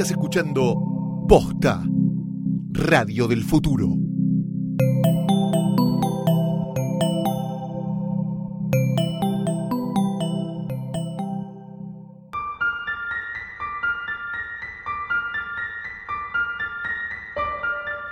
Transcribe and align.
Estás 0.00 0.12
escuchando 0.12 1.26
Posta, 1.28 1.82
Radio 2.70 3.28
del 3.28 3.44
Futuro. 3.44 3.86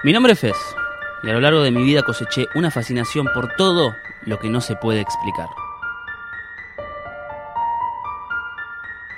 Mi 0.05 0.13
nombre 0.13 0.35
es 0.35 0.41
Fez, 0.41 0.55
y 1.23 1.31
a 1.31 1.33
lo 1.33 1.41
largo 1.41 1.63
de 1.63 1.71
mi 1.71 1.83
vida 1.83 2.03
coseché 2.03 2.49
una 2.55 2.71
fascinación 2.71 3.29
por 3.33 3.57
todo 3.57 3.95
lo 4.27 4.39
que 4.39 4.51
no 4.51 4.61
se 4.61 4.77
puede 4.77 5.01
explicar. 5.01 5.49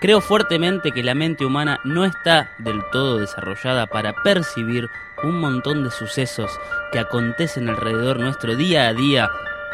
Creo 0.01 0.23
fuertemente 0.23 0.93
que 0.93 1.03
la 1.03 1.15
mente 1.15 1.45
humana 1.45 1.79
no 1.85 2.07
está 2.07 2.53
del 2.59 2.83
todo 2.91 3.19
desarrollada 3.19 3.87
para 3.87 4.15
percibir 4.23 4.89
un 5.23 5.39
montón 5.39 5.85
de 5.85 5.91
sucesos 5.91 6.51
que 6.91 6.99
acontecen 6.99 7.69
alrededor 7.69 8.19
nuestro 8.19 8.57
día 8.57 8.89
a 8.89 8.95
día 8.95 9.31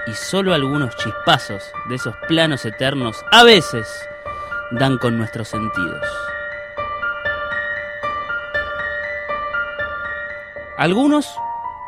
y 0.09 0.15
solo 0.15 0.53
algunos 0.53 0.97
chispazos 0.97 1.63
de 1.89 1.95
esos 1.95 2.17
planos 2.27 2.65
eternos 2.65 3.25
a 3.31 3.45
veces 3.45 3.87
dan 4.73 4.99
con 4.99 5.17
nuestros 5.17 5.47
sentidos. 5.47 6.03
Algunos 10.77 11.33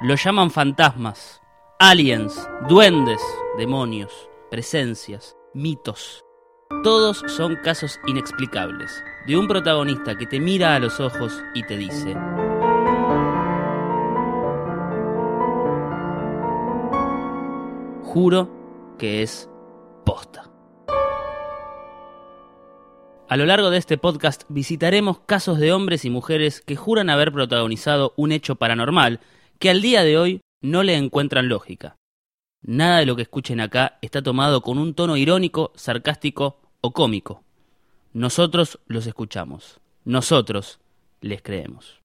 lo 0.03 0.15
llaman 0.15 0.53
fantasmas, 0.53 1.43
aliens, 1.81 2.49
duendes, 2.69 3.21
demonios, 3.57 4.31
presencias, 4.49 5.37
mitos. 5.55 6.25
Todos 6.85 7.25
son 7.27 7.57
casos 7.57 7.99
inexplicables, 8.07 9.03
de 9.27 9.37
un 9.37 9.49
protagonista 9.49 10.17
que 10.17 10.27
te 10.27 10.39
mira 10.39 10.77
a 10.77 10.79
los 10.79 11.01
ojos 11.01 11.43
y 11.53 11.63
te 11.65 11.77
dice, 11.77 12.15
juro 18.05 18.49
que 18.97 19.23
es 19.23 19.51
posta. 20.05 20.51
A 23.29 23.37
lo 23.37 23.45
largo 23.45 23.71
de 23.71 23.79
este 23.79 23.99
podcast 23.99 24.45
visitaremos 24.49 25.19
casos 25.21 25.59
de 25.59 25.73
hombres 25.73 26.05
y 26.05 26.11
mujeres 26.11 26.61
que 26.61 26.77
juran 26.77 27.11
haber 27.11 27.33
protagonizado 27.33 28.13
un 28.17 28.31
hecho 28.31 28.57
paranormal 28.57 29.21
que 29.59 29.71
al 29.71 29.83
día 29.83 30.05
de 30.05 30.17
hoy 30.17 30.41
no 30.63 30.83
le 30.83 30.97
encuentran 30.97 31.49
lógica. 31.49 31.97
Nada 32.63 32.99
de 32.99 33.07
lo 33.07 33.17
que 33.17 33.23
escuchen 33.23 33.61
acá 33.61 33.99
está 34.03 34.23
tomado 34.23 34.63
con 34.63 34.79
un 34.79 34.95
tono 34.95 35.17
irónico, 35.17 35.73
sarcástico 35.77 36.61
o 36.81 36.93
cómico. 36.93 37.43
Nosotros 38.13 38.81
los 38.87 39.07
escuchamos. 39.07 39.81
Nosotros 40.05 40.81
les 41.21 41.43
creemos. 41.43 42.01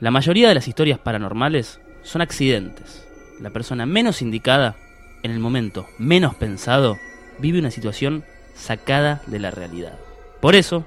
La 0.00 0.10
mayoría 0.10 0.48
de 0.48 0.54
las 0.54 0.68
historias 0.68 0.98
paranormales 0.98 1.80
son 2.02 2.20
accidentes. 2.20 3.06
La 3.40 3.50
persona 3.50 3.86
menos 3.86 4.22
indicada, 4.22 4.76
en 5.22 5.30
el 5.30 5.40
momento 5.40 5.86
menos 5.98 6.34
pensado, 6.34 6.98
vive 7.38 7.58
una 7.58 7.70
situación 7.70 8.24
sacada 8.54 9.22
de 9.26 9.38
la 9.38 9.50
realidad. 9.50 9.98
Por 10.40 10.54
eso, 10.54 10.84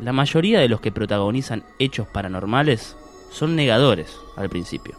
la 0.00 0.12
mayoría 0.12 0.60
de 0.60 0.68
los 0.68 0.80
que 0.80 0.92
protagonizan 0.92 1.64
hechos 1.78 2.06
paranormales 2.06 2.96
son 3.34 3.56
negadores 3.56 4.20
al 4.36 4.48
principio. 4.48 4.96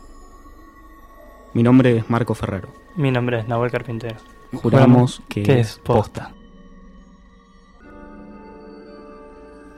Mi 1.54 1.64
nombre 1.64 1.98
es 1.98 2.10
Marco 2.10 2.36
Ferrero. 2.36 2.68
Mi 2.98 3.10
nombre 3.10 3.40
es 3.40 3.48
Nahuel 3.48 3.72
Carpintero. 3.72 4.18
Juramos 4.54 5.22
que, 5.30 5.44
que 5.44 5.62
es 5.62 5.80
posta. 5.82 6.34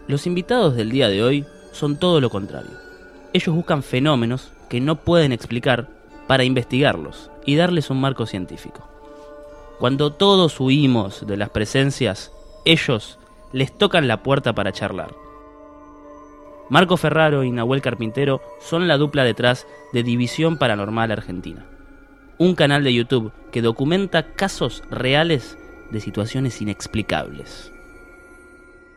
Los 0.08 0.26
invitados 0.26 0.76
del 0.76 0.90
día 0.90 1.08
de 1.08 1.24
hoy 1.24 1.46
son 1.72 2.00
todo 2.00 2.20
lo 2.20 2.32
contrario. 2.32 2.72
Ellos 3.32 3.56
buscan 3.56 3.84
fenómenos 3.84 4.52
que 4.70 4.82
no 4.82 4.96
pueden 4.96 5.32
explicar 5.32 5.90
para 6.26 6.44
investigarlos 6.44 7.30
y 7.46 7.58
darles 7.58 7.92
un 7.92 8.02
marco 8.02 8.26
científico. 8.26 8.88
Cuando 9.78 10.14
todos 10.14 10.60
huimos 10.60 11.28
de 11.28 11.38
las 11.38 11.52
presencias, 11.52 12.32
ellos 12.66 13.20
les 13.54 13.78
tocan 13.78 14.08
la 14.08 14.24
puerta 14.24 14.54
para 14.54 14.72
charlar. 14.72 15.27
Marco 16.70 16.98
Ferraro 16.98 17.44
y 17.44 17.52
Nahuel 17.52 17.82
Carpintero 17.82 18.42
son 18.60 18.88
la 18.88 18.98
dupla 18.98 19.24
detrás 19.24 19.68
de 19.94 20.04
División 20.04 20.58
Paranormal 20.58 21.12
Argentina, 21.12 21.66
un 22.38 22.56
canal 22.56 22.84
de 22.84 22.94
YouTube 22.94 23.32
que 23.52 23.62
documenta 23.62 24.34
casos 24.34 24.84
reales 24.90 25.58
de 25.92 26.02
situaciones 26.02 26.62
inexplicables. 26.62 27.72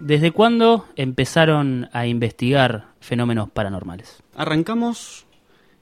¿Desde 0.01 0.33
cuándo 0.33 0.87
empezaron 0.97 1.89
a 1.93 2.07
investigar 2.07 2.89
fenómenos 3.01 3.51
paranormales? 3.51 4.23
Arrancamos 4.35 5.27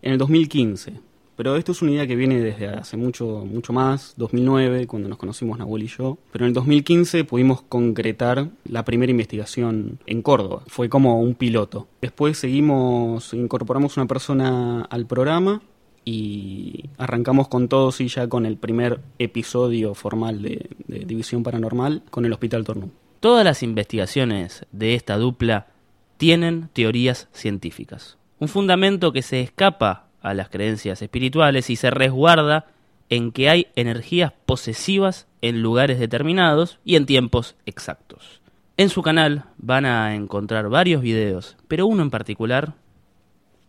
en 0.03 0.12
el 0.12 0.19
2015, 0.19 1.00
pero 1.38 1.54
esto 1.54 1.71
es 1.71 1.82
una 1.82 1.93
idea 1.93 2.06
que 2.09 2.16
viene 2.16 2.41
desde 2.41 2.66
hace 2.66 2.97
mucho, 2.97 3.47
mucho 3.49 3.72
más, 3.72 4.15
2009, 4.16 4.88
cuando 4.88 5.09
nos 5.09 5.19
conocimos 5.19 5.56
Nahuel 5.56 5.84
y 5.84 5.87
yo. 5.87 6.19
Pero 6.32 6.44
en 6.44 6.49
el 6.49 6.53
2015 6.53 7.22
pudimos 7.22 7.62
concretar 7.62 8.49
la 8.65 8.84
primera 8.84 9.12
investigación 9.12 10.00
en 10.06 10.21
Córdoba. 10.22 10.65
Fue 10.66 10.88
como 10.88 11.21
un 11.21 11.37
piloto. 11.37 11.87
Después 12.03 12.38
seguimos, 12.38 13.32
incorporamos 13.34 13.97
una 13.97 14.06
persona 14.06 14.82
al 14.91 15.06
programa 15.06 15.62
y 16.04 16.91
arrancamos 16.99 17.47
con 17.47 17.69
todos 17.69 18.00
y 18.00 18.09
ya 18.09 18.28
con 18.28 18.44
el 18.44 18.56
primer 18.56 19.00
episodio 19.20 19.94
formal 19.94 20.43
de, 20.43 20.69
de 20.88 21.05
División 21.05 21.44
Paranormal 21.44 22.03
con 22.10 22.25
el 22.25 22.32
Hospital 22.32 22.65
Tornú. 22.65 22.91
Todas 23.20 23.44
las 23.44 23.62
investigaciones 23.62 24.66
de 24.72 24.97
esta 24.97 25.16
dupla 25.16 25.69
tienen 26.16 26.69
teorías 26.72 27.28
científicas. 27.31 28.19
Un 28.41 28.49
fundamento 28.49 29.12
que 29.12 29.22
se 29.22 29.41
escapa 29.41 30.07
a 30.21 30.34
las 30.34 30.49
creencias 30.49 31.03
espirituales 31.03 31.71
y 31.71 31.77
se 31.77 31.91
resguarda 31.91 32.67
en 33.09 33.33
que 33.33 33.49
hay 33.49 33.69
energías 33.75 34.33
posesivas 34.47 35.27
en 35.41 35.62
lugares 35.62 35.99
determinados 35.99 36.79
y 36.84 36.97
en 36.97 37.06
tiempos 37.06 37.56
exactos. 37.67 38.41
En 38.77 38.91
su 38.91 39.03
canal 39.03 39.45
van 39.56 39.87
a 39.87 40.15
encontrar 40.15 40.69
varios 40.69 41.03
videos, 41.03 41.56
pero 41.67 41.87
uno 41.87 42.03
en 42.03 42.11
particular 42.11 42.75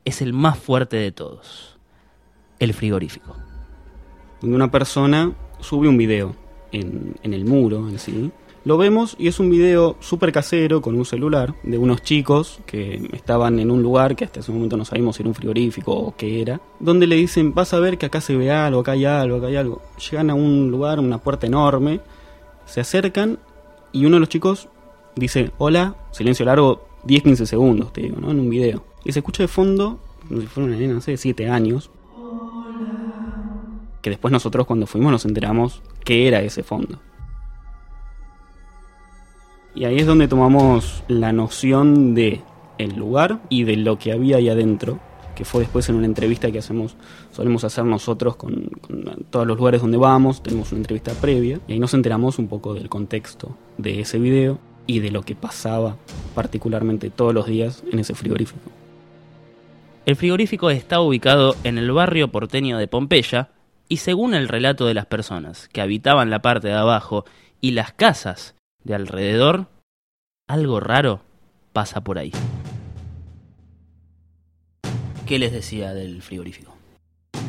es 0.06 0.22
el 0.22 0.34
más 0.34 0.58
fuerte 0.58 0.98
de 0.98 1.12
todos, 1.12 1.78
el 2.60 2.74
frigorífico. 2.74 3.36
Donde 4.42 4.56
una 4.56 4.72
persona 4.72 5.34
sube 5.60 5.88
un 5.88 5.98
video 5.98 6.36
en, 6.72 7.16
en 7.24 7.34
el 7.34 7.46
muro 7.46 7.90
en 7.90 8.00
sí, 8.00 8.32
lo 8.70 8.78
vemos 8.78 9.16
y 9.18 9.28
es 9.28 9.40
un 9.40 9.50
video 9.50 9.96
súper 10.00 10.32
casero 10.32 10.80
con 10.80 10.94
un 10.94 11.04
celular 11.04 11.56
de 11.64 11.80
unos 11.80 12.04
chicos 12.04 12.60
que 12.68 13.10
estaban 13.14 13.58
en 13.58 13.72
un 13.72 13.82
lugar 13.82 14.16
que 14.16 14.26
hasta 14.26 14.42
ese 14.42 14.52
momento 14.52 14.78
no 14.78 14.86
sabíamos 14.86 15.16
si 15.16 15.24
era 15.24 15.30
un 15.30 15.34
frigorífico 15.34 15.92
o 15.92 16.16
qué 16.16 16.40
era, 16.40 16.62
donde 16.80 17.08
le 17.08 17.16
dicen, 17.16 17.56
vas 17.56 17.74
a 17.74 17.80
ver 17.80 17.98
que 17.98 18.06
acá 18.06 18.22
se 18.22 18.36
ve 18.36 18.52
algo, 18.52 18.82
acá 18.82 18.92
hay 18.92 19.06
algo, 19.06 19.38
acá 19.38 19.48
hay 19.48 19.56
algo. 19.56 19.82
Llegan 19.98 20.30
a 20.30 20.36
un 20.36 20.70
lugar, 20.70 21.00
una 21.00 21.18
puerta 21.18 21.48
enorme, 21.48 22.00
se 22.68 22.80
acercan 22.80 23.40
y 23.92 24.06
uno 24.06 24.18
de 24.18 24.20
los 24.20 24.30
chicos 24.30 24.70
dice, 25.16 25.50
hola, 25.58 25.96
silencio 26.12 26.46
largo, 26.46 26.86
10-15 27.08 27.46
segundos, 27.46 27.92
te 27.92 28.02
digo, 28.02 28.18
¿no? 28.22 28.30
En 28.30 28.40
un 28.40 28.52
video. 28.52 28.84
Y 29.04 29.14
se 29.14 29.18
escucha 29.18 29.42
de 29.42 29.48
fondo, 29.48 30.00
como 30.28 30.42
si 30.42 30.46
fuera 30.46 30.70
una 30.70 30.78
nena, 30.78 30.94
no 30.94 31.02
sé, 31.02 31.18
7 31.18 31.50
años. 31.50 31.90
Que 34.04 34.12
después 34.12 34.32
nosotros 34.32 34.68
cuando 34.68 34.86
fuimos 34.86 35.12
nos 35.12 35.26
enteramos 35.26 35.82
qué 36.06 36.28
era 36.28 36.44
ese 36.44 36.62
fondo. 36.62 37.00
Y 39.76 39.86
ahí 39.86 39.98
es 39.98 40.08
donde 40.08 40.28
tomamos 40.28 41.04
la 41.08 41.32
noción 41.32 42.16
de 42.16 42.42
el 42.78 42.96
lugar 42.96 43.40
y 43.50 43.64
de 43.64 43.76
lo 43.76 44.00
que 44.00 44.12
había 44.12 44.38
ahí 44.38 44.50
adentro, 44.50 45.00
que 45.36 45.46
fue 45.46 45.62
después 45.62 45.88
en 45.90 45.96
una 45.96 46.06
entrevista 46.06 46.52
que 46.52 46.60
hacemos, 46.60 46.96
solemos 47.32 47.64
hacer 47.64 47.86
nosotros 47.86 48.36
con, 48.36 48.70
con, 48.82 49.04
todos 49.30 49.46
los 49.46 49.58
lugares 49.58 49.82
donde 49.82 49.98
vamos, 49.98 50.42
tenemos 50.42 50.72
una 50.72 50.80
entrevista 50.80 51.14
previa, 51.14 51.60
y 51.68 51.74
ahí 51.74 51.80
nos 51.80 51.94
enteramos 51.94 52.40
un 52.40 52.48
poco 52.48 52.74
del 52.74 52.90
contexto 52.90 53.56
de 53.78 54.02
ese 54.02 54.18
video 54.18 54.60
y 54.88 55.00
de 55.00 55.12
lo 55.12 55.22
que 55.22 55.36
pasaba 55.36 55.98
particularmente 56.34 57.10
todos 57.10 57.34
los 57.34 57.46
días 57.46 57.84
en 57.92 58.00
ese 58.00 58.16
frigorífico. 58.16 58.72
El 60.06 60.16
frigorífico 60.16 60.72
está 60.72 61.00
ubicado 61.02 61.56
en 61.64 61.78
el 61.78 61.92
barrio 61.92 62.32
porteño 62.32 62.78
de 62.78 62.88
Pompeya, 62.88 63.52
y 63.88 63.98
según 63.98 64.34
el 64.36 64.48
relato 64.48 64.86
de 64.86 64.94
las 64.94 65.08
personas 65.08 65.68
que 65.68 65.82
habitaban 65.82 66.30
la 66.30 66.42
parte 66.42 66.68
de 66.68 66.76
abajo 66.76 67.26
y 67.60 67.72
las 67.72 67.92
casas 67.92 68.56
de 68.84 68.96
alrededor, 68.96 69.68
algo 70.48 70.80
raro 70.80 71.22
pasa 71.74 72.02
por 72.02 72.18
ahí. 72.18 72.32
¿Qué 75.28 75.38
les 75.38 75.52
decía 75.52 75.94
del 75.94 76.22
frigorífico? 76.22 76.80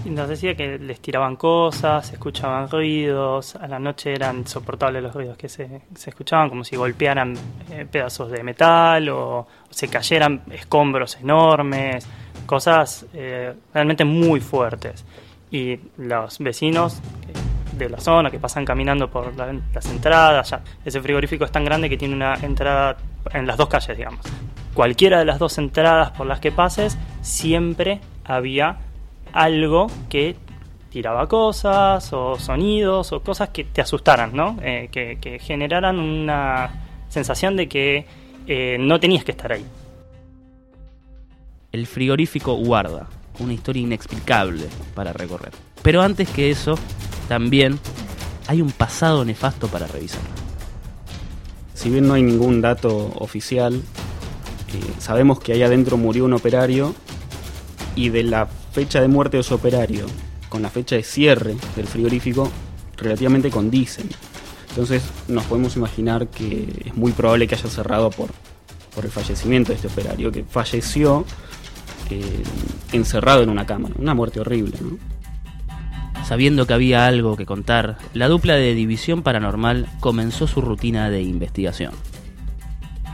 Nos 0.04 0.28
decía 0.28 0.54
que 0.54 0.78
les 0.78 1.00
tiraban 1.00 1.36
cosas, 1.36 2.12
escuchaban 2.12 2.70
ruidos, 2.70 3.54
a 3.56 3.66
la 3.68 3.78
noche 3.78 4.14
eran 4.14 4.38
insoportables 4.38 5.02
los 5.02 5.14
ruidos 5.14 5.36
que 5.36 5.48
se, 5.48 5.82
se 5.94 6.10
escuchaban, 6.10 6.48
como 6.48 6.64
si 6.64 6.76
golpearan 6.76 7.34
eh, 7.70 7.86
pedazos 7.90 8.30
de 8.30 8.42
metal 8.42 9.08
o, 9.10 9.46
se 9.68 9.88
cayeran 9.88 10.42
escombros 10.50 11.18
enormes, 11.20 12.06
cosas 12.46 13.06
eh, 13.12 13.54
realmente 13.74 14.04
muy 14.04 14.40
fuertes. 14.40 15.04
Y 15.50 15.78
los 15.98 16.38
vecinos 16.38 17.00
de 17.84 17.90
la 17.90 18.00
zona, 18.00 18.30
que 18.30 18.38
pasan 18.38 18.64
caminando 18.64 19.10
por 19.10 19.34
la- 19.36 19.52
las 19.74 19.86
entradas. 19.86 20.54
Ese 20.84 21.00
frigorífico 21.00 21.44
es 21.44 21.52
tan 21.52 21.64
grande 21.64 21.88
que 21.88 21.96
tiene 21.96 22.14
una 22.14 22.34
entrada 22.34 22.96
en 23.32 23.46
las 23.46 23.56
dos 23.56 23.68
calles, 23.68 23.96
digamos. 23.96 24.20
Cualquiera 24.74 25.18
de 25.18 25.24
las 25.24 25.38
dos 25.38 25.58
entradas 25.58 26.10
por 26.12 26.26
las 26.26 26.40
que 26.40 26.52
pases, 26.52 26.96
siempre 27.22 28.00
había 28.24 28.76
algo 29.32 29.88
que 30.08 30.36
tiraba 30.90 31.28
cosas 31.28 32.12
o 32.12 32.36
sonidos 32.38 33.12
o 33.12 33.20
cosas 33.22 33.50
que 33.50 33.64
te 33.64 33.80
asustaran, 33.80 34.34
¿no? 34.34 34.56
Eh, 34.62 34.88
que, 34.90 35.18
que 35.20 35.38
generaran 35.38 35.98
una 35.98 36.70
sensación 37.08 37.56
de 37.56 37.68
que 37.68 38.06
eh, 38.46 38.76
no 38.80 38.98
tenías 38.98 39.22
que 39.24 39.30
estar 39.32 39.52
ahí. 39.52 39.64
El 41.72 41.86
frigorífico 41.86 42.54
guarda 42.54 43.06
una 43.38 43.52
historia 43.52 43.82
inexplicable 43.82 44.66
para 44.94 45.12
recorrer. 45.12 45.52
Pero 45.82 46.02
antes 46.02 46.28
que 46.30 46.50
eso, 46.50 46.74
también 47.30 47.78
hay 48.48 48.60
un 48.60 48.72
pasado 48.72 49.24
nefasto 49.24 49.68
para 49.68 49.86
revisar. 49.86 50.20
Si 51.74 51.88
bien 51.88 52.08
no 52.08 52.14
hay 52.14 52.24
ningún 52.24 52.60
dato 52.60 53.12
oficial, 53.20 53.74
eh, 53.76 53.80
sabemos 54.98 55.38
que 55.38 55.52
ahí 55.52 55.62
adentro 55.62 55.96
murió 55.96 56.24
un 56.24 56.32
operario 56.32 56.92
y 57.94 58.08
de 58.08 58.24
la 58.24 58.46
fecha 58.72 59.00
de 59.00 59.06
muerte 59.06 59.36
de 59.36 59.42
ese 59.42 59.54
operario 59.54 60.06
con 60.48 60.62
la 60.62 60.70
fecha 60.70 60.96
de 60.96 61.04
cierre 61.04 61.54
del 61.76 61.86
frigorífico 61.86 62.50
relativamente 62.96 63.48
condicen. 63.48 64.08
Entonces 64.70 65.04
nos 65.28 65.44
podemos 65.44 65.76
imaginar 65.76 66.26
que 66.26 66.82
es 66.84 66.96
muy 66.96 67.12
probable 67.12 67.46
que 67.46 67.54
haya 67.54 67.70
cerrado 67.70 68.10
por, 68.10 68.30
por 68.92 69.04
el 69.04 69.12
fallecimiento 69.12 69.70
de 69.70 69.76
este 69.76 69.86
operario, 69.86 70.32
que 70.32 70.42
falleció 70.42 71.24
eh, 72.10 72.42
encerrado 72.90 73.44
en 73.44 73.50
una 73.50 73.66
cámara. 73.66 73.94
Una 74.00 74.14
muerte 74.14 74.40
horrible, 74.40 74.76
¿no? 74.80 75.19
Sabiendo 76.30 76.64
que 76.64 76.74
había 76.74 77.06
algo 77.06 77.34
que 77.34 77.44
contar, 77.44 77.96
la 78.14 78.28
dupla 78.28 78.54
de 78.54 78.72
División 78.72 79.24
Paranormal 79.24 79.88
comenzó 79.98 80.46
su 80.46 80.60
rutina 80.60 81.10
de 81.10 81.22
investigación. 81.22 81.92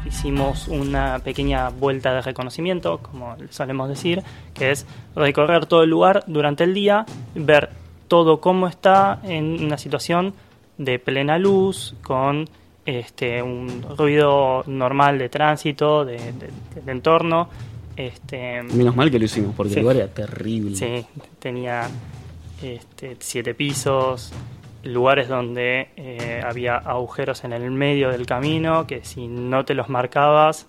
hicimos 0.07 0.69
una 0.69 1.19
pequeña 1.21 1.71
vuelta 1.71 2.13
de 2.13 2.21
reconocimiento, 2.21 2.99
como 2.99 3.35
solemos 3.49 3.89
decir, 3.89 4.23
que 4.53 4.71
es 4.71 4.85
recorrer 5.15 5.65
todo 5.65 5.83
el 5.83 5.89
lugar 5.89 6.25
durante 6.27 6.65
el 6.65 6.75
día, 6.75 7.07
ver 7.35 7.71
todo 8.07 8.39
cómo 8.43 8.69
está 8.69 9.19
en 9.23 9.65
una 9.65 9.79
situación 9.79 10.35
de 10.77 10.99
plena 10.99 11.39
luz, 11.39 11.95
con 12.03 12.47
este, 12.85 13.43
un 13.43 13.83
ruido 13.97 14.63
normal 14.67 15.19
de 15.19 15.31
tránsito, 15.31 16.05
de, 16.05 16.21
entorno. 16.87 17.49
Este, 17.97 18.63
Menos 18.63 18.95
mal 18.95 19.11
que 19.11 19.19
lo 19.19 19.25
hicimos, 19.25 19.55
porque 19.57 19.73
Sí. 19.73 19.79
el 19.79 19.83
lugar 19.85 19.97
era 19.97 20.09
terrible. 20.09 20.77
Sí, 20.77 21.07
tenía 21.39 21.89
este, 22.63 23.17
siete 23.21 23.55
pisos, 23.55 24.33
lugares 24.83 25.29
donde 25.29 25.89
eh, 25.97 26.43
había 26.45 26.77
agujeros 26.77 27.45
en 27.45 27.53
el 27.53 27.71
medio 27.71 28.11
del 28.11 28.25
camino 28.27 28.87
que 28.87 29.05
si 29.05 29.27
no 29.27 29.65
te 29.65 29.75
los 29.75 29.89
marcabas 29.89 30.67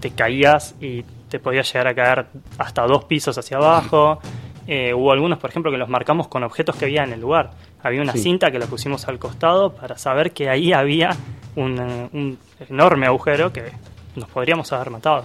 te 0.00 0.10
caías 0.12 0.74
y 0.80 1.04
te 1.28 1.38
podías 1.40 1.70
llegar 1.72 1.88
a 1.88 1.94
caer 1.94 2.26
hasta 2.58 2.86
dos 2.86 3.04
pisos 3.04 3.36
hacia 3.36 3.56
abajo. 3.56 4.20
Eh, 4.68 4.94
hubo 4.94 5.12
algunos, 5.12 5.38
por 5.38 5.50
ejemplo, 5.50 5.70
que 5.70 5.78
los 5.78 5.88
marcamos 5.88 6.28
con 6.28 6.42
objetos 6.44 6.76
que 6.76 6.84
había 6.86 7.04
en 7.04 7.12
el 7.12 7.20
lugar. 7.20 7.50
Había 7.82 8.00
una 8.02 8.12
Sí. 8.12 8.20
cinta 8.20 8.50
que 8.50 8.58
la 8.58 8.66
pusimos 8.66 9.06
al 9.08 9.18
costado 9.18 9.72
para 9.74 9.98
saber 9.98 10.32
que 10.32 10.48
ahí 10.48 10.72
había 10.72 11.10
un, 11.56 11.78
eh, 11.78 12.08
un 12.12 12.38
enorme 12.68 13.06
agujero 13.06 13.52
que 13.52 13.64
nos 14.14 14.28
podríamos 14.28 14.72
haber 14.72 14.90
matado. 14.90 15.24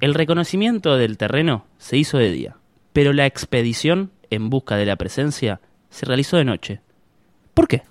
El 0.00 0.14
reconocimiento 0.14 0.96
del 0.96 1.16
terreno 1.16 1.64
se 1.78 1.96
hizo 1.96 2.18
de 2.18 2.30
día, 2.30 2.56
pero 2.96 3.12
la 3.12 3.26
expedición 3.26 4.10
en 4.30 4.48
busca 4.48 4.74
de 4.76 4.86
la 4.86 4.96
presencia 4.96 5.60
se 5.90 6.06
realizó 6.06 6.38
de 6.38 6.46
noche. 6.46 6.80
¿Por 7.52 7.68
qué? 7.68 7.82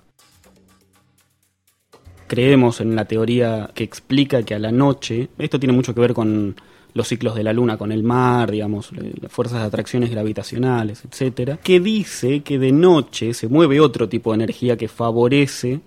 creemos 2.26 2.80
en 2.80 2.96
la 2.96 3.04
teoría 3.04 3.70
que 3.72 3.84
explica 3.84 4.42
que 4.42 4.56
a 4.56 4.58
la 4.58 4.72
noche, 4.72 5.28
esto 5.38 5.60
tiene 5.60 5.72
mucho 5.72 5.94
que 5.94 6.00
ver 6.00 6.12
con 6.12 6.56
los 6.92 7.06
ciclos 7.06 7.36
de 7.36 7.44
la 7.44 7.52
luna, 7.52 7.78
con 7.78 7.92
el 7.92 8.02
mar, 8.02 8.50
digamos, 8.50 8.90
eh, 8.94 9.14
las 9.20 9.30
fuerzas 9.30 9.60
de 9.60 9.66
atracciones 9.66 10.10
gravitacionales, 10.10 11.04
etcétera, 11.04 11.58
que 11.58 11.78
dice 11.78 12.40
que 12.40 12.58
de 12.58 12.72
noche 12.72 13.32
se 13.32 13.46
mueve 13.46 13.78
otro 13.78 14.08
tipo 14.08 14.32
de 14.32 14.42
energía 14.42 14.76
que 14.76 14.88
favorece 14.88 15.82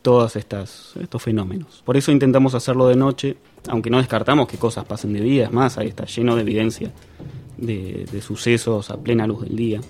todos 0.00 0.36
estos 0.36 0.94
fenómenos. 1.18 1.82
Por 1.84 1.96
eso 1.96 2.12
intentamos 2.12 2.54
hacerlo 2.54 2.86
de 2.86 2.94
noche, 2.94 3.36
aunque 3.66 3.90
no 3.90 3.98
descartamos 3.98 4.46
que 4.46 4.58
cosas 4.58 4.84
pasen 4.84 5.12
de 5.12 5.22
día, 5.22 5.46
es 5.46 5.52
más, 5.52 5.76
ahí 5.76 5.88
está 5.88 6.04
lleno 6.04 6.36
de 6.36 6.42
evidencia 6.42 6.92
de, 7.56 8.06
de 8.10 8.22
sucesos 8.22 8.90
a 8.90 8.96
plena 8.96 9.26
luz 9.26 9.42
del 9.42 9.56
día. 9.56 9.80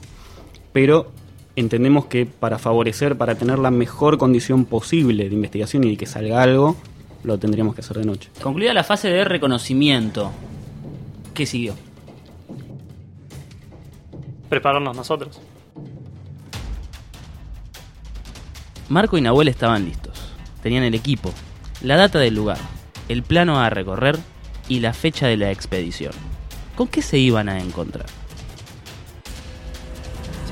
Pero 0.72 1.10
entendemos 1.56 2.06
que 2.06 2.26
para 2.26 2.58
favorecer, 2.58 3.16
para 3.16 3.36
tener 3.36 3.58
la 3.58 3.70
mejor 3.70 4.18
condición 4.18 4.64
posible 4.64 5.28
de 5.28 5.34
investigación 5.34 5.84
y 5.84 5.90
de 5.90 5.96
que 5.96 6.06
salga 6.06 6.42
algo, 6.42 6.76
lo 7.22 7.38
tendríamos 7.38 7.74
que 7.74 7.80
hacer 7.80 7.98
de 7.98 8.04
noche. 8.04 8.30
Concluida 8.42 8.74
la 8.74 8.84
fase 8.84 9.08
de 9.08 9.24
reconocimiento, 9.24 10.30
¿qué 11.32 11.46
siguió? 11.46 11.74
Prepararnos 14.48 14.96
nosotros. 14.96 15.40
Marco 18.88 19.16
y 19.16 19.22
Nahuel 19.22 19.48
estaban 19.48 19.86
listos. 19.86 20.34
Tenían 20.62 20.84
el 20.84 20.94
equipo, 20.94 21.32
la 21.82 21.96
data 21.96 22.18
del 22.18 22.34
lugar, 22.34 22.58
el 23.08 23.22
plano 23.22 23.58
a 23.58 23.70
recorrer 23.70 24.18
y 24.68 24.80
la 24.80 24.92
fecha 24.92 25.26
de 25.26 25.36
la 25.36 25.50
expedición. 25.50 26.12
¿Con 26.76 26.88
qué 26.88 27.02
se 27.02 27.18
iban 27.18 27.48
a 27.48 27.58
encontrar? 27.58 28.06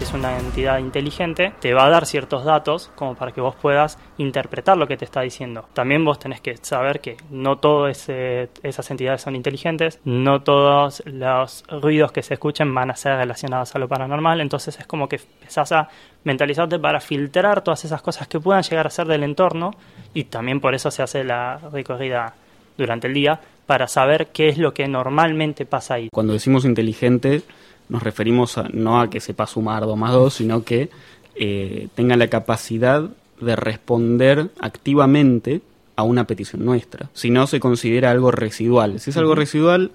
si 0.03 0.09
es 0.09 0.15
una 0.15 0.39
entidad 0.39 0.79
inteligente, 0.79 1.53
te 1.61 1.75
va 1.75 1.87
a 1.87 1.89
dar 1.89 2.07
ciertos 2.07 2.45
datos 2.45 2.91
como 2.97 3.15
para 3.15 3.31
que 3.31 3.41
vos 3.41 3.55
puedas 3.55 3.99
interpretar 4.19 4.77
lo 4.77 4.89
que 4.89 4.97
te 4.97 5.05
está 5.05 5.21
diciendo. 5.21 5.69
También 5.75 6.05
vos 6.05 6.19
tenés 6.19 6.41
que 6.41 6.57
saber 6.57 7.01
que 7.01 7.17
no 7.31 7.59
todas 7.59 8.09
esas 8.09 8.91
entidades 8.91 9.23
son 9.23 9.37
inteligentes, 9.37 10.01
no 10.05 10.43
todos 10.43 11.03
los 11.07 11.65
ruidos 11.69 12.11
que 12.11 12.23
se 12.23 12.35
escuchen 12.35 12.75
van 12.75 12.91
a 12.91 12.97
ser 12.97 13.17
relacionados 13.17 13.77
a 13.77 13.79
lo 13.79 13.87
paranormal, 13.87 14.41
entonces 14.41 14.77
es 14.79 14.87
como 14.87 15.09
que 15.09 15.21
empezás 15.41 15.71
a 15.73 15.89
mentalizarte 16.25 16.79
para 16.79 17.01
filtrar 17.01 17.63
todas 17.63 17.85
esas 17.85 18.03
cosas 18.03 18.27
que 18.27 18.41
puedan 18.41 18.63
llegar 18.63 18.87
a 18.87 18.91
ser 18.91 19.07
del 19.07 19.23
entorno 19.23 19.73
y 20.15 20.25
también 20.25 20.61
por 20.61 20.75
eso 20.75 20.91
se 20.91 21.03
hace 21.03 21.23
la 21.23 21.59
recorrida 21.71 22.35
durante 22.77 23.07
el 23.07 23.15
día 23.15 23.41
para 23.67 23.89
saber 23.89 24.29
qué 24.33 24.49
es 24.49 24.59
lo 24.59 24.75
que 24.75 24.87
normalmente 24.89 25.67
pasa 25.67 25.95
ahí. 25.95 26.09
Cuando 26.13 26.33
decimos 26.33 26.65
inteligente, 26.65 27.43
nos 27.89 28.03
referimos 28.03 28.59
a, 28.59 28.69
no 28.73 29.01
a 29.01 29.11
que 29.11 29.21
sepa 29.21 29.47
sumar 29.47 29.83
2 29.83 29.97
más 29.97 30.13
2, 30.13 30.35
sino 30.35 30.65
que 30.65 30.91
eh, 31.35 31.89
tenga 31.95 32.17
la 32.17 32.29
capacidad 32.29 33.09
de 33.41 33.57
responder 33.57 34.51
activamente 34.61 35.61
a 35.97 36.03
una 36.03 36.27
petición 36.27 36.65
nuestra. 36.65 37.11
Si 37.13 37.31
no, 37.31 37.47
se 37.47 37.61
considera 37.61 38.11
algo 38.11 38.31
residual. 38.31 38.99
Si 39.01 39.11
es 39.11 39.17
algo 39.17 39.35
residual, 39.35 39.91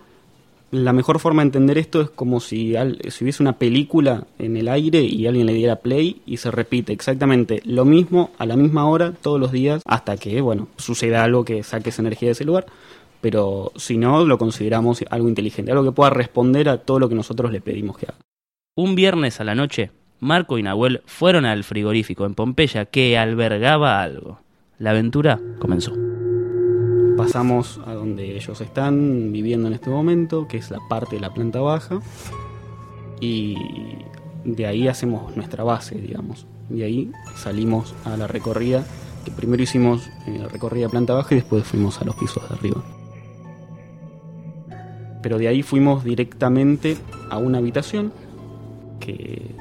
la 0.71 0.91
mejor 0.93 1.19
forma 1.19 1.41
de 1.41 1.47
entender 1.47 1.77
esto 1.77 2.01
es 2.01 2.09
como 2.09 2.39
si, 2.39 2.75
al- 2.75 2.99
si 3.09 3.23
hubiese 3.23 3.41
una 3.41 3.53
película 3.57 4.25
en 4.37 4.57
el 4.57 4.67
aire 4.67 5.01
y 5.01 5.25
alguien 5.27 5.45
le 5.45 5.53
diera 5.53 5.77
play 5.77 6.21
y 6.25 6.37
se 6.37 6.51
repite 6.51 6.91
exactamente 6.93 7.61
lo 7.65 7.85
mismo 7.85 8.31
a 8.37 8.45
la 8.45 8.57
misma 8.57 8.87
hora 8.87 9.13
todos 9.13 9.39
los 9.39 9.51
días 9.51 9.81
hasta 9.85 10.17
que, 10.17 10.41
bueno, 10.41 10.67
suceda 10.77 11.23
algo 11.23 11.45
que 11.45 11.63
saque 11.63 11.89
esa 11.89 12.01
energía 12.01 12.27
de 12.27 12.33
ese 12.33 12.43
lugar. 12.45 12.65
Pero 13.21 13.71
si 13.77 13.97
no, 13.97 14.25
lo 14.25 14.37
consideramos 14.37 15.03
algo 15.09 15.27
inteligente, 15.29 15.71
algo 15.71 15.83
que 15.85 15.91
pueda 15.91 16.09
responder 16.11 16.69
a 16.69 16.77
todo 16.77 16.99
lo 16.99 17.09
que 17.09 17.15
nosotros 17.15 17.51
le 17.51 17.61
pedimos 17.61 17.97
que 17.97 18.05
haga. 18.07 18.17
Un 18.75 18.93
viernes 18.95 19.39
a 19.41 19.43
la 19.43 19.55
noche, 19.55 19.89
Marco 20.19 20.57
y 20.59 20.63
Nahuel 20.63 21.01
fueron 21.05 21.45
al 21.45 21.63
frigorífico 21.63 22.25
en 22.25 22.35
Pompeya 22.35 22.85
que 22.85 23.17
albergaba 23.17 24.01
algo. 24.03 24.39
La 24.77 24.91
aventura 24.91 25.39
comenzó. 25.59 25.93
Pasamos 27.17 27.81
a 27.85 27.93
donde 27.93 28.35
ellos 28.35 28.61
están 28.61 29.31
viviendo 29.31 29.67
en 29.67 29.73
este 29.73 29.89
momento, 29.89 30.47
que 30.47 30.57
es 30.57 30.69
la 30.69 30.79
parte 30.87 31.15
de 31.15 31.21
la 31.21 31.33
planta 31.33 31.59
baja, 31.59 31.99
y 33.19 33.55
de 34.45 34.65
ahí 34.67 34.87
hacemos 34.87 35.35
nuestra 35.35 35.63
base, 35.63 35.95
digamos. 35.95 36.45
De 36.69 36.83
ahí 36.83 37.11
salimos 37.35 37.95
a 38.05 38.15
la 38.17 38.27
recorrida, 38.27 38.85
que 39.25 39.31
primero 39.31 39.63
hicimos 39.63 40.07
eh, 40.27 40.37
la 40.39 40.47
recorrida 40.47 40.89
planta 40.89 41.13
baja 41.13 41.33
y 41.33 41.39
después 41.39 41.63
fuimos 41.63 41.99
a 41.99 42.05
los 42.05 42.15
pisos 42.15 42.47
de 42.47 42.55
arriba. 42.55 42.83
Pero 45.23 45.37
de 45.37 45.47
ahí 45.47 45.63
fuimos 45.63 46.03
directamente 46.03 46.97
a 47.29 47.37
una 47.37 47.57
habitación 47.57 48.13
que 48.99 49.55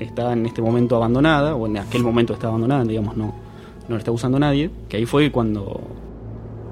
está 0.00 0.32
en 0.32 0.44
este 0.44 0.60
momento 0.60 0.96
abandonada, 0.96 1.54
o 1.54 1.66
en 1.66 1.78
aquel 1.78 2.02
momento 2.02 2.34
está 2.34 2.48
abandonada, 2.48 2.84
digamos, 2.84 3.16
no, 3.16 3.26
no 3.88 3.94
la 3.94 3.98
está 3.98 4.10
usando 4.10 4.38
nadie, 4.38 4.70
que 4.88 4.96
ahí 4.96 5.06
fue 5.06 5.30
cuando 5.30 5.80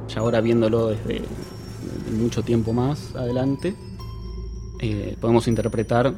ya 0.08 0.20
ahora 0.20 0.40
viéndolo 0.40 0.88
desde, 0.88 1.22
mucho 2.12 2.42
tiempo 2.42 2.72
más 2.72 3.14
adelante, 3.14 3.74
eh, 4.80 5.16
podemos 5.20 5.46
interpretar 5.48 6.12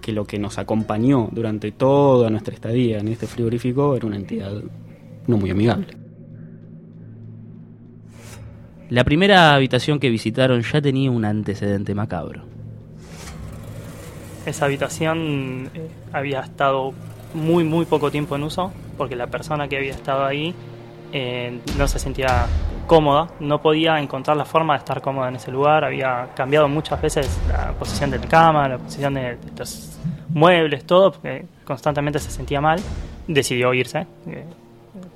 que 0.00 0.12
lo 0.12 0.26
que 0.26 0.38
nos 0.38 0.58
acompañó 0.58 1.28
durante 1.32 1.72
toda 1.72 2.28
nuestra 2.30 2.54
estadía 2.54 2.98
en 2.98 3.08
este 3.08 3.26
frigorífico 3.26 3.96
era 3.96 4.06
una 4.06 4.16
entidad 4.16 4.52
no 5.26 5.36
muy 5.38 5.50
amigable. 5.50 5.96
La 8.90 9.02
primera 9.02 9.54
habitación 9.54 9.98
que 9.98 10.10
visitaron 10.10 10.62
ya 10.62 10.80
tenía 10.82 11.10
un 11.10 11.24
antecedente 11.24 11.94
macabro. 11.94 12.44
esa 14.44 14.66
habitación 14.66 15.70
eh, 15.72 15.88
había 16.12 16.40
estado 16.40 16.92
muy, 17.32 17.64
muy 17.64 17.86
poco 17.86 18.10
tiempo 18.10 18.36
en 18.36 18.42
uso, 18.42 18.72
porque 18.98 19.16
la 19.16 19.28
persona 19.28 19.68
que 19.68 19.78
había 19.78 19.92
estado 19.92 20.24
ahí 20.26 20.54
eh, 21.12 21.60
no 21.78 21.88
se 21.88 21.98
sentía 21.98 22.46
cómoda, 22.86 23.28
no 23.40 23.60
podía 23.62 23.98
encontrar 23.98 24.36
la 24.36 24.44
forma 24.44 24.74
de 24.74 24.78
estar 24.78 25.00
cómoda 25.00 25.28
en 25.28 25.36
ese 25.36 25.50
lugar, 25.50 25.84
había 25.84 26.28
cambiado 26.34 26.68
muchas 26.68 27.00
veces 27.00 27.40
la 27.48 27.72
posición 27.72 28.10
de 28.10 28.18
la 28.18 28.26
cama, 28.26 28.68
la 28.68 28.78
posición 28.78 29.14
de 29.14 29.38
los 29.56 29.98
muebles, 30.28 30.84
todo, 30.84 31.12
porque 31.12 31.46
constantemente 31.64 32.18
se 32.18 32.30
sentía 32.30 32.60
mal, 32.60 32.80
decidió 33.26 33.72
irse. 33.72 34.06
Eh, 34.26 34.44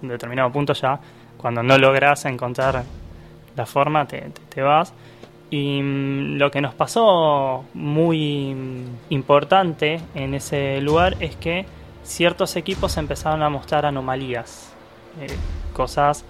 en 0.02 0.08
determinado 0.08 0.50
punto 0.50 0.72
ya, 0.72 0.98
cuando 1.36 1.62
no 1.62 1.76
logras 1.78 2.24
encontrar 2.24 2.82
la 3.56 3.66
forma, 3.66 4.06
te 4.06 4.62
vas. 4.62 4.92
Y 5.50 5.80
mm, 5.82 6.36
lo 6.36 6.50
que 6.50 6.60
nos 6.60 6.74
pasó 6.74 7.64
muy 7.74 8.54
mm, 8.54 8.84
importante 9.10 10.00
en 10.14 10.34
ese 10.34 10.80
lugar 10.80 11.16
es 11.20 11.36
que 11.36 11.64
ciertos 12.02 12.56
equipos 12.56 12.96
empezaron 12.96 13.42
a 13.42 13.48
mostrar 13.48 13.86
anomalías, 13.86 14.72
eh, 15.20 15.26
cosas 15.82 16.24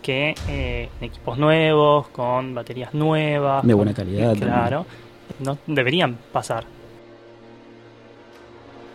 que 0.00 0.34
eh, 0.48 0.88
equipos 1.00 1.36
nuevos, 1.38 2.06
con 2.08 2.54
baterías 2.54 2.94
nuevas, 2.94 3.66
De 3.66 3.74
buena 3.74 3.92
con- 3.92 4.04
calidad 4.04 4.36
claro, 4.36 4.86
no 5.40 5.58
deberían 5.66 6.16
pasar. 6.32 6.64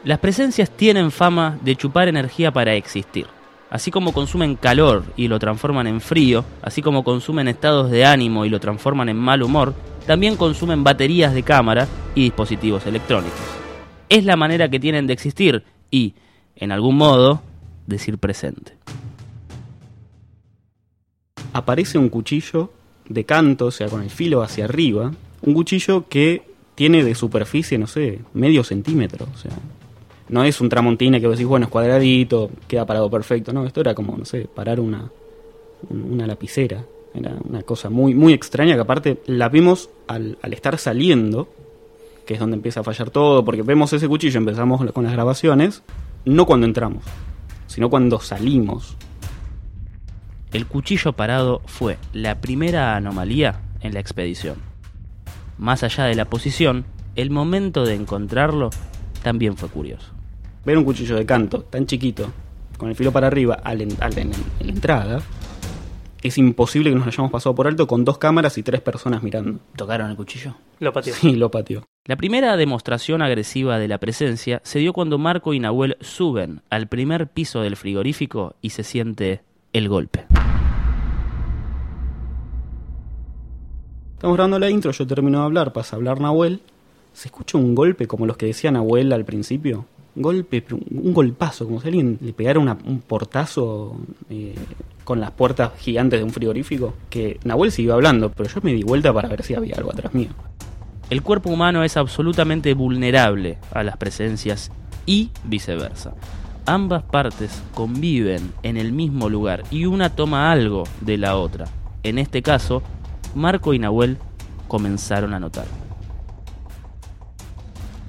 Las 0.05 0.19
presencias 0.19 0.69
tienen 0.69 1.11
fama 1.11 1.57
de 1.61 1.75
chupar 1.75 2.07
energía 2.07 2.51
para 2.51 2.73
existir. 2.73 3.27
Así 3.69 3.91
como 3.91 4.13
consumen 4.13 4.55
calor 4.55 5.03
y 5.17 5.27
lo 5.27 5.39
transforman 5.39 5.87
en 5.87 5.99
frío, 5.99 6.45
así 6.61 6.81
como 6.81 7.03
consumen 7.03 7.49
estados 7.49 7.91
de 7.91 8.05
ánimo 8.05 8.45
y 8.45 8.49
lo 8.49 8.61
transforman 8.61 9.09
en 9.09 9.17
mal 9.17 9.43
humor, 9.43 9.73
también 10.05 10.37
consumen 10.37 10.85
baterías 10.85 11.33
de 11.33 11.43
cámara 11.43 11.85
y 12.15 12.23
dispositivos 12.23 12.85
electrónicos. 12.85 13.39
Es 14.07 14.23
la 14.23 14.37
manera 14.37 14.69
que 14.69 14.79
tienen 14.79 15.05
de 15.05 15.11
existir 15.13 15.65
y, 15.91 16.13
en 16.55 16.71
algún 16.71 16.95
modo, 16.95 17.41
decir 17.87 18.17
presente. 18.17 18.73
Aparece 21.57 21.97
un 21.97 22.09
cuchillo 22.09 22.71
de 23.09 23.23
canto, 23.25 23.67
o 23.67 23.71
sea, 23.71 23.87
con 23.87 24.01
el 24.01 24.09
filo 24.09 24.41
hacia 24.41 24.65
arriba. 24.65 25.11
Un 25.41 25.53
cuchillo 25.53 26.05
que 26.09 26.41
tiene 26.75 27.03
de 27.03 27.15
superficie, 27.15 27.77
no 27.77 27.87
sé, 27.87 28.19
medio 28.33 28.63
centímetro. 28.63 29.27
O 29.33 29.37
sea, 29.37 29.51
no 30.29 30.43
es 30.43 30.59
un 30.61 30.69
tramontina 30.69 31.19
que 31.19 31.27
vos 31.27 31.37
decís, 31.37 31.47
bueno, 31.47 31.65
es 31.65 31.71
cuadradito, 31.71 32.49
queda 32.67 32.85
parado 32.85 33.09
perfecto. 33.09 33.53
No, 33.53 33.65
esto 33.65 33.81
era 33.81 33.93
como, 33.95 34.15
no 34.17 34.25
sé, 34.25 34.47
parar 34.53 34.79
una, 34.79 35.09
un- 35.89 36.13
una 36.13 36.27
lapicera. 36.27 36.83
Era 37.13 37.35
una 37.49 37.63
cosa 37.63 37.89
muy, 37.89 38.13
muy 38.13 38.33
extraña 38.33 38.75
que 38.75 38.81
aparte 38.81 39.21
la 39.25 39.49
vimos 39.49 39.89
al, 40.07 40.37
al 40.41 40.53
estar 40.53 40.77
saliendo, 40.77 41.47
que 42.25 42.33
es 42.35 42.39
donde 42.39 42.57
empieza 42.57 42.81
a 42.81 42.83
fallar 42.83 43.09
todo, 43.09 43.43
porque 43.45 43.63
vemos 43.63 43.91
ese 43.93 44.07
cuchillo, 44.07 44.37
empezamos 44.37 44.91
con 44.91 45.03
las 45.05 45.13
grabaciones, 45.13 45.81
no 46.25 46.45
cuando 46.45 46.67
entramos, 46.67 47.03
sino 47.67 47.89
cuando 47.89 48.19
salimos. 48.19 48.97
El 50.57 50.65
cuchillo 50.65 51.13
parado 51.13 51.61
fue 51.67 51.99
la 52.13 52.41
primera 52.41 52.95
anomalía 52.95 53.61
en 53.81 53.93
la 53.93 53.99
expedición. 53.99 54.55
Más 55.59 55.83
allá 55.83 56.05
de 56.05 56.15
la 56.15 56.25
posición, 56.25 56.83
el 57.15 57.29
momento 57.29 57.85
de 57.85 57.93
encontrarlo 57.93 58.71
también 59.21 59.55
fue 59.55 59.69
curioso. 59.69 60.07
ver 60.65 60.75
un 60.79 60.83
cuchillo 60.83 61.15
de 61.15 61.27
canto 61.27 61.61
tan 61.61 61.85
chiquito, 61.85 62.31
con 62.79 62.89
el 62.89 62.95
filo 62.95 63.11
para 63.11 63.27
arriba, 63.27 63.59
al 63.63 63.81
en, 63.81 63.89
al 63.99 64.17
en- 64.17 64.31
en 64.59 64.65
la 64.67 64.73
entrada, 64.73 65.21
es 66.23 66.39
imposible 66.39 66.89
que 66.89 66.95
nos 66.95 67.05
hayamos 67.07 67.31
pasado 67.31 67.53
por 67.53 67.67
alto 67.67 67.85
con 67.85 68.03
dos 68.03 68.17
cámaras 68.17 68.57
y 68.57 68.63
tres 68.63 68.81
personas 68.81 69.21
mirando. 69.21 69.59
¿Tocaron 69.75 70.09
el 70.09 70.17
cuchillo? 70.17 70.55
Lo 70.79 70.91
pateó. 70.91 71.13
Sí, 71.13 71.35
lo 71.35 71.51
pateó. 71.51 71.83
La 72.05 72.15
primera 72.15 72.57
demostración 72.57 73.21
agresiva 73.21 73.77
de 73.77 73.87
la 73.87 73.99
presencia 73.99 74.59
se 74.63 74.79
dio 74.79 74.91
cuando 74.91 75.19
Marco 75.19 75.53
y 75.53 75.59
Nahuel 75.59 75.97
suben 76.01 76.61
al 76.71 76.87
primer 76.87 77.27
piso 77.27 77.61
del 77.61 77.75
frigorífico 77.75 78.55
y 78.59 78.71
se 78.71 78.83
siente 78.83 79.41
el 79.77 79.89
golpe. 79.89 80.25
Estamos 84.15 84.35
grabando 84.35 84.57
la 84.59 84.69
intro, 84.69 84.91
yo 84.91 85.05
termino 85.05 85.39
de 85.39 85.45
hablar, 85.45 85.73
pasa 85.73 85.95
a 85.95 85.97
hablar 85.97 86.19
Nahuel. 86.19 86.61
Se 87.13 87.27
escucha 87.27 87.57
un 87.57 87.75
golpe 87.75 88.07
como 88.07 88.25
los 88.25 88.37
que 88.37 88.47
decía 88.47 88.71
Nahuel 88.71 89.13
al 89.13 89.25
principio. 89.25 89.85
Un 90.15 90.23
golpe, 90.23 90.63
un 90.71 90.83
un 91.07 91.13
golpazo, 91.13 91.65
como 91.65 91.79
si 91.79 91.87
alguien 91.87 92.17
le 92.21 92.33
pegara 92.33 92.59
una- 92.59 92.77
un 92.85 92.99
portazo 93.01 93.95
eh, 94.31 94.55
con 95.03 95.19
las 95.19 95.29
puertas 95.31 95.71
gigantes 95.77 96.19
de 96.19 96.23
un 96.23 96.31
frigorífico. 96.31 96.95
Que 97.11 97.39
Nahuel 97.43 97.71
siguió 97.71 97.93
hablando, 97.93 98.31
pero 98.31 98.49
yo 98.49 98.59
me 98.63 98.73
di 98.73 98.81
vuelta 98.83 99.13
para 99.13 99.29
ver 99.29 99.43
si 99.43 99.53
había 99.53 99.75
algo 99.75 99.91
atrás 99.91 100.13
mío. 100.15 100.29
El 101.11 101.21
cuerpo 101.21 101.49
humano 101.51 101.83
es 101.83 101.95
absolutamente 101.97 102.73
vulnerable 102.73 103.59
a 103.71 103.83
las 103.83 103.97
presencias 103.97 104.71
y 105.05 105.29
viceversa. 105.43 106.13
Ambas 106.67 107.01
partes 107.03 107.61
conviven 107.73 108.51
en 108.61 108.77
el 108.77 108.91
mismo 108.91 109.29
lugar 109.29 109.63
y 109.71 109.85
una 109.85 110.09
toma 110.15 110.51
algo 110.51 110.83
de 111.01 111.17
la 111.17 111.37
otra. 111.37 111.65
En 112.03 112.19
este 112.19 112.41
caso, 112.41 112.83
Marco 113.35 113.73
y 113.73 113.79
Nahuel 113.79 114.17
comenzaron 114.67 115.33
a 115.33 115.39
notar. 115.39 115.65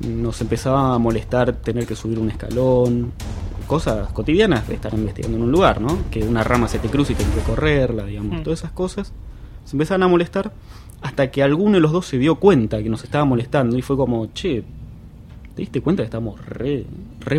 nos 0.00 0.41
empezaba 0.41 0.95
a 0.95 0.99
molestar 0.99 1.53
tener 1.55 1.85
que 1.85 1.97
subir 1.97 2.21
un 2.21 2.31
escalón, 2.31 3.11
cosas 3.67 4.09
cotidianas 4.12 4.69
de 4.69 4.75
estar 4.75 4.95
investigando 4.95 5.37
en 5.38 5.43
un 5.43 5.50
lugar, 5.50 5.81
¿no? 5.81 5.99
Que 6.12 6.23
una 6.23 6.45
rama 6.45 6.69
se 6.69 6.79
te 6.79 6.88
cruza 6.88 7.12
y 7.12 7.15
tenés 7.17 7.35
que 7.35 7.41
correrla, 7.43 8.05
digamos, 8.05 8.38
Mm. 8.38 8.43
todas 8.45 8.61
esas 8.61 8.71
cosas. 8.71 9.12
Se 9.65 9.75
empezaban 9.75 10.05
a 10.05 10.09
molestar 10.09 10.53
hasta 11.03 11.33
que 11.33 11.43
alguno 11.43 11.73
de 11.75 11.81
los 11.81 11.91
dos 11.91 12.07
se 12.07 12.17
dio 12.17 12.37
cuenta 12.37 12.81
que 12.81 12.88
nos 12.88 13.03
estaba 13.03 13.25
molestando 13.25 13.77
y 13.77 13.83
fue 13.83 13.97
como, 13.97 14.27
che, 14.35 14.62
¿te 15.59 15.62
diste 15.62 15.81
cuenta 15.81 16.05
que 16.05 16.07
estamos 16.07 16.38
re, 16.47 16.87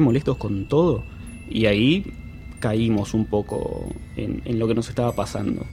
molestos 0.01 0.35
con 0.35 0.67
todo? 0.67 1.03
Y 1.49 1.67
ahí 1.67 2.03
caímos 2.59 3.13
un 3.13 3.27
poco 3.27 3.87
en, 4.17 4.41
en 4.43 4.59
lo 4.59 4.67
que 4.67 4.75
nos 4.75 4.89
estaba 4.89 5.13
pasando. 5.13 5.65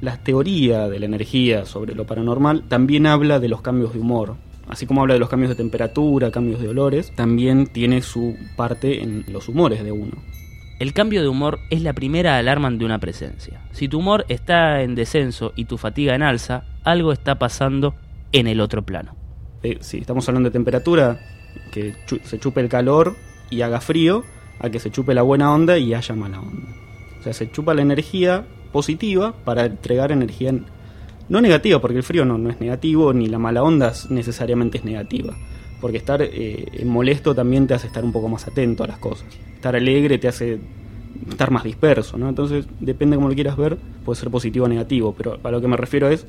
La 0.00 0.16
teoría 0.16 0.88
de 0.88 0.98
la 0.98 1.06
energía 1.06 1.64
sobre 1.64 1.94
lo 1.94 2.06
paranormal 2.06 2.64
también 2.66 3.06
habla 3.06 3.38
de 3.38 3.48
los 3.48 3.62
cambios 3.62 3.92
de 3.92 4.00
humor. 4.00 4.34
Así 4.66 4.84
como 4.84 5.00
habla 5.00 5.14
de 5.14 5.20
los 5.20 5.28
cambios 5.28 5.50
de 5.50 5.54
temperatura, 5.54 6.32
cambios 6.32 6.60
de 6.60 6.70
olores, 6.70 7.12
también 7.14 7.68
tiene 7.68 8.02
su 8.02 8.36
parte 8.56 9.00
en 9.00 9.24
los 9.28 9.48
humores 9.48 9.84
de 9.84 9.92
uno. 9.92 10.24
El 10.80 10.92
cambio 10.92 11.22
de 11.22 11.28
humor 11.28 11.60
es 11.70 11.82
la 11.82 11.92
primera 11.92 12.36
alarma 12.36 12.68
de 12.68 12.84
una 12.84 12.98
presencia. 12.98 13.60
Si 13.70 13.86
tu 13.86 14.00
humor 14.00 14.24
está 14.28 14.82
en 14.82 14.96
descenso 14.96 15.52
y 15.54 15.66
tu 15.66 15.78
fatiga 15.78 16.16
en 16.16 16.22
alza, 16.24 16.64
algo 16.82 17.12
está 17.12 17.38
pasando 17.38 17.94
en 18.32 18.48
el 18.48 18.60
otro 18.60 18.82
plano. 18.82 19.23
Eh, 19.64 19.78
si 19.80 19.98
estamos 19.98 20.28
hablando 20.28 20.50
de 20.50 20.52
temperatura, 20.52 21.18
que 21.72 21.94
se 22.24 22.38
chupe 22.38 22.60
el 22.60 22.68
calor 22.68 23.16
y 23.50 23.62
haga 23.62 23.80
frío, 23.80 24.22
a 24.60 24.68
que 24.70 24.78
se 24.78 24.90
chupe 24.90 25.14
la 25.14 25.22
buena 25.22 25.52
onda 25.52 25.78
y 25.78 25.94
haya 25.94 26.14
mala 26.14 26.40
onda. 26.40 26.68
O 27.18 27.22
sea, 27.22 27.32
se 27.32 27.50
chupa 27.50 27.72
la 27.74 27.82
energía 27.82 28.44
positiva 28.72 29.32
para 29.44 29.64
entregar 29.64 30.12
energía 30.12 30.52
no 31.28 31.40
negativa, 31.40 31.80
porque 31.80 31.96
el 31.96 32.02
frío 32.02 32.24
no, 32.26 32.36
no 32.36 32.50
es 32.50 32.60
negativo, 32.60 33.12
ni 33.14 33.26
la 33.28 33.38
mala 33.38 33.62
onda 33.62 33.88
es- 33.88 34.10
necesariamente 34.10 34.78
es 34.78 34.84
negativa. 34.84 35.34
Porque 35.80 35.96
estar 35.96 36.20
eh, 36.22 36.82
molesto 36.84 37.34
también 37.34 37.66
te 37.66 37.72
hace 37.74 37.86
estar 37.86 38.04
un 38.04 38.12
poco 38.12 38.28
más 38.28 38.46
atento 38.46 38.84
a 38.84 38.86
las 38.86 38.98
cosas. 38.98 39.26
Estar 39.54 39.74
alegre 39.74 40.18
te 40.18 40.28
hace 40.28 40.60
estar 41.30 41.50
más 41.50 41.64
disperso, 41.64 42.18
¿no? 42.18 42.28
Entonces, 42.28 42.66
depende 42.80 43.16
cómo 43.16 43.28
lo 43.28 43.34
quieras 43.34 43.56
ver, 43.56 43.78
puede 44.04 44.20
ser 44.20 44.30
positivo 44.30 44.66
o 44.66 44.68
negativo, 44.68 45.14
pero 45.16 45.38
a 45.42 45.50
lo 45.50 45.60
que 45.62 45.68
me 45.68 45.76
refiero 45.78 46.08
es 46.10 46.26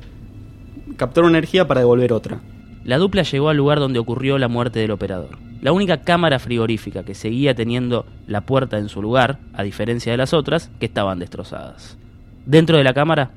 captar 0.96 1.24
una 1.24 1.36
energía 1.38 1.66
para 1.68 1.80
devolver 1.80 2.12
otra. 2.14 2.40
La 2.86 2.98
dupla 2.98 3.22
llegó 3.22 3.48
al 3.48 3.56
lugar 3.56 3.80
donde 3.80 3.98
ocurrió 3.98 4.38
la 4.38 4.48
muerte 4.48 4.78
del 4.78 4.92
operador. 4.92 5.38
La 5.60 5.72
única 5.72 6.02
cámara 6.02 6.38
frigorífica 6.38 7.04
que 7.04 7.14
seguía 7.14 7.54
teniendo 7.54 8.06
la 8.26 8.42
puerta 8.42 8.78
en 8.78 8.88
su 8.88 9.02
lugar, 9.02 9.38
a 9.54 9.62
diferencia 9.62 10.12
de 10.12 10.18
las 10.18 10.32
otras, 10.32 10.70
que 10.78 10.86
estaban 10.86 11.18
destrozadas. 11.18 11.98
Dentro 12.44 12.76
de 12.78 12.84
la 12.84 12.94
cámara 12.94 13.30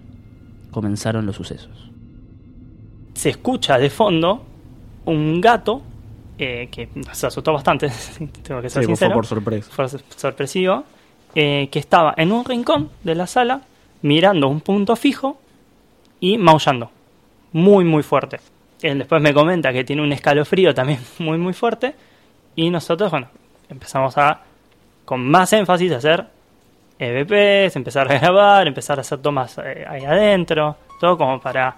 comenzaron 0.72 1.25
los 1.25 1.36
sucesos. 1.36 1.89
se 3.15 3.29
escucha 3.29 3.77
de 3.79 3.89
fondo 3.89 4.46
un 5.06 5.41
gato 5.41 5.82
eh, 6.38 6.70
que 6.72 6.88
nos 6.96 7.22
asustó 7.24 7.51
bastante, 7.51 7.89
tengo 8.44 8.62
que 8.62 8.70
ser 8.70 8.84
Sí, 8.84 8.86
fue 8.86 8.96
sincero. 8.96 9.13
por 9.15 9.25
sorpresa. 9.25 9.70
Fue 9.72 9.89
sor- 9.89 10.03
sorpresivo. 10.15 10.84
eh, 11.36 11.68
que 11.72 11.79
estaba 11.79 12.13
en 12.18 12.32
un 12.32 12.46
rincón 12.46 12.89
de 13.03 13.15
la 13.15 13.25
sala 13.27 13.62
mirando 14.03 14.48
un 14.48 14.62
punto 14.62 14.96
fijo 14.96 15.39
y 16.20 16.38
maullando. 16.38 16.91
Muy, 17.51 17.84
muy 17.84 18.03
fuerte. 18.03 18.39
Él 18.81 19.00
después 19.00 19.21
me 19.21 19.33
comenta 19.33 19.74
que 19.74 19.83
tiene 19.83 20.01
un 20.01 20.12
escalofrío 20.12 20.74
también 20.74 21.00
muy, 21.19 21.38
muy 21.38 21.53
fuerte. 21.53 21.95
Y 22.55 22.69
nosotros, 22.69 23.12
bueno, 23.12 23.27
empezamos 23.69 24.17
a, 24.17 24.41
con 25.05 25.27
más 25.29 25.51
énfasis, 25.53 25.91
a 25.91 25.98
hacer 25.98 26.25
EVPs, 26.98 27.75
empezar 27.75 28.12
a 28.12 28.19
grabar, 28.19 28.67
empezar 28.67 28.98
a 28.98 29.01
hacer 29.01 29.19
tomas 29.19 29.57
eh, 29.59 29.86
ahí 29.88 30.03
adentro. 30.03 30.75
Todo 31.00 31.17
como 31.17 31.39
para 31.39 31.75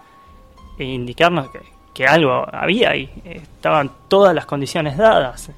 indicarnos 0.80 1.50
que, 1.50 1.60
que 1.94 2.06
algo 2.06 2.46
había 2.52 2.92
ahí. 2.92 3.10
Estaban 3.24 3.92
todas 4.08 4.34
las 4.34 4.46
condiciones 4.46 4.98
dadas. 4.98 5.52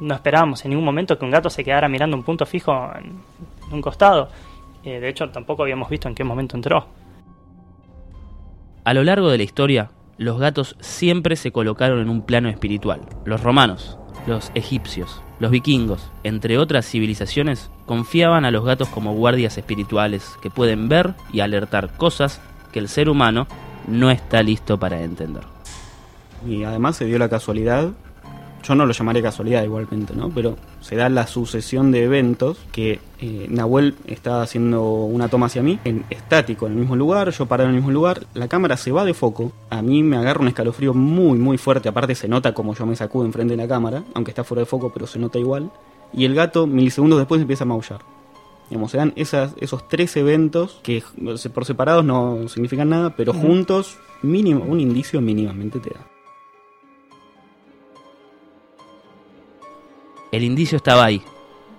No 0.00 0.14
esperábamos 0.14 0.64
en 0.64 0.70
ningún 0.70 0.84
momento 0.84 1.18
que 1.18 1.24
un 1.24 1.30
gato 1.32 1.50
se 1.50 1.64
quedara 1.64 1.88
mirando 1.88 2.16
un 2.16 2.22
punto 2.22 2.46
fijo 2.46 2.72
en, 2.96 3.20
en 3.66 3.74
un 3.74 3.82
costado. 3.82 4.28
Eh, 4.84 5.00
de 5.00 5.08
hecho, 5.08 5.28
tampoco 5.30 5.62
habíamos 5.62 5.88
visto 5.88 6.08
en 6.08 6.14
qué 6.14 6.22
momento 6.24 6.56
entró. 6.56 6.86
A 8.84 8.94
lo 8.94 9.02
largo 9.02 9.28
de 9.28 9.38
la 9.38 9.44
historia, 9.44 9.90
los 10.18 10.38
gatos 10.40 10.76
siempre 10.80 11.36
se 11.36 11.52
colocaron 11.52 12.00
en 12.00 12.08
un 12.08 12.22
plano 12.22 12.48
espiritual. 12.48 13.00
Los 13.24 13.42
romanos, 13.42 13.96
los 14.26 14.50
egipcios, 14.54 15.22
los 15.38 15.52
vikingos, 15.52 16.10
entre 16.24 16.58
otras 16.58 16.86
civilizaciones, 16.86 17.70
confiaban 17.86 18.44
a 18.44 18.50
los 18.50 18.64
gatos 18.64 18.88
como 18.88 19.14
guardias 19.14 19.56
espirituales 19.56 20.36
que 20.42 20.50
pueden 20.50 20.88
ver 20.88 21.14
y 21.32 21.40
alertar 21.40 21.96
cosas 21.96 22.40
que 22.72 22.80
el 22.80 22.88
ser 22.88 23.08
humano 23.08 23.46
no 23.86 24.10
está 24.10 24.42
listo 24.42 24.78
para 24.78 25.02
entender. 25.02 25.44
Y 26.46 26.64
además 26.64 26.96
se 26.96 27.04
dio 27.04 27.18
la 27.18 27.28
casualidad, 27.28 27.92
yo 28.62 28.74
no 28.74 28.86
lo 28.86 28.92
llamaré 28.92 29.22
casualidad 29.22 29.62
igualmente, 29.64 30.14
¿no? 30.14 30.30
Pero 30.30 30.56
se 30.80 30.96
da 30.96 31.08
la 31.08 31.26
sucesión 31.26 31.90
de 31.90 32.04
eventos 32.04 32.58
que 32.72 33.00
eh, 33.20 33.46
Nahuel 33.48 33.94
está 34.06 34.42
haciendo 34.42 34.82
una 34.82 35.28
toma 35.28 35.46
hacia 35.46 35.62
mí, 35.62 35.78
en 35.84 36.04
estático, 36.10 36.66
en 36.66 36.72
el 36.72 36.78
mismo 36.78 36.96
lugar, 36.96 37.30
yo 37.30 37.46
parado 37.46 37.68
en 37.68 37.74
el 37.74 37.80
mismo 37.80 37.92
lugar, 37.92 38.26
la 38.34 38.48
cámara 38.48 38.76
se 38.76 38.92
va 38.92 39.04
de 39.04 39.14
foco, 39.14 39.52
a 39.70 39.82
mí 39.82 40.02
me 40.02 40.16
agarra 40.16 40.40
un 40.40 40.48
escalofrío 40.48 40.94
muy, 40.94 41.38
muy 41.38 41.58
fuerte, 41.58 41.88
aparte 41.88 42.14
se 42.14 42.28
nota 42.28 42.54
como 42.54 42.74
yo 42.74 42.86
me 42.86 42.96
sacudo 42.96 43.24
enfrente 43.26 43.56
de 43.56 43.62
la 43.62 43.68
cámara, 43.68 44.04
aunque 44.14 44.30
está 44.30 44.44
fuera 44.44 44.60
de 44.60 44.66
foco, 44.66 44.92
pero 44.92 45.06
se 45.06 45.18
nota 45.18 45.38
igual, 45.38 45.70
y 46.12 46.24
el 46.24 46.34
gato 46.34 46.66
milisegundos 46.66 47.18
después 47.18 47.40
empieza 47.40 47.64
a 47.64 47.68
maullar. 47.68 48.00
Digamos, 48.70 48.90
se 48.90 48.98
dan 48.98 49.14
esas, 49.16 49.54
esos 49.60 49.88
tres 49.88 50.14
eventos 50.16 50.78
que 50.82 51.02
por 51.54 51.64
separados 51.64 52.04
no 52.04 52.48
significan 52.48 52.90
nada, 52.90 53.16
pero 53.16 53.32
juntos 53.32 53.96
mínimo, 54.22 54.62
un 54.64 54.78
indicio 54.78 55.22
mínimamente 55.22 55.80
te 55.80 55.90
da. 55.90 56.17
El 60.30 60.44
indicio 60.44 60.76
estaba 60.76 61.04
ahí. 61.04 61.22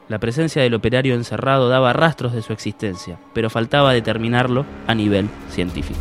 La 0.07 0.17
presencia 0.17 0.63
del 0.63 0.73
operario 0.73 1.13
encerrado 1.13 1.69
daba 1.69 1.93
rastros 1.93 2.33
de 2.33 2.41
su 2.41 2.51
existencia, 2.51 3.19
pero 3.33 3.51
faltaba 3.51 3.93
determinarlo 3.93 4.65
a 4.87 4.95
nivel 4.95 5.29
científico. 5.49 5.99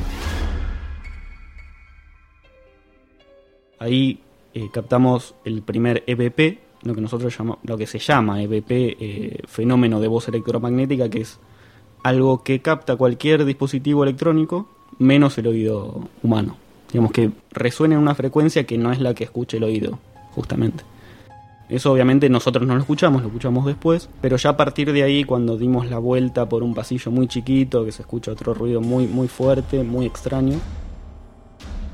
Ahí 3.78 4.20
eh, 4.54 4.70
captamos 4.72 5.34
el 5.44 5.62
primer 5.62 6.04
EVP, 6.06 6.58
lo 6.84 6.94
que 6.94 7.02
nosotros 7.02 7.36
llamamos, 7.36 7.58
lo 7.64 7.76
que 7.76 7.86
se 7.86 7.98
llama 7.98 8.42
EVP, 8.42 8.96
eh, 8.98 9.42
fenómeno 9.46 10.00
de 10.00 10.08
voz 10.08 10.26
electromagnética, 10.28 11.10
que 11.10 11.20
es 11.20 11.38
algo 12.02 12.42
que 12.42 12.60
capta 12.60 12.96
cualquier 12.96 13.44
dispositivo 13.44 14.04
electrónico 14.04 14.70
menos 14.98 15.36
el 15.36 15.48
oído 15.48 16.08
humano. 16.22 16.56
Digamos 16.90 17.12
que 17.12 17.30
resuena 17.50 17.96
en 17.96 18.00
una 18.00 18.14
frecuencia 18.14 18.64
que 18.64 18.78
no 18.78 18.90
es 18.90 19.00
la 19.00 19.12
que 19.12 19.24
escucha 19.24 19.58
el 19.58 19.64
oído, 19.64 19.98
justamente. 20.30 20.82
Eso 21.68 21.92
obviamente 21.92 22.30
nosotros 22.30 22.66
no 22.66 22.75
lo 22.75 22.80
escuchamos, 22.80 23.20
lo 23.20 23.28
escuchamos 23.28 23.66
después, 23.66 24.08
pero 24.22 24.37
ya 24.38 24.50
a 24.50 24.56
partir 24.56 24.92
de 24.92 25.02
ahí 25.02 25.25
cuando 25.25 25.58
dimos 25.58 25.90
la 25.90 25.98
vuelta 25.98 26.48
por 26.48 26.62
un 26.62 26.75
pasillo 26.75 27.10
muy 27.10 27.28
chiquito, 27.28 27.84
que 27.84 27.92
se 27.92 28.02
escucha 28.02 28.32
otro 28.32 28.54
ruido 28.54 28.80
muy 28.80 29.06
muy 29.06 29.28
fuerte, 29.28 29.82
muy 29.84 30.06
extraño. 30.06 30.58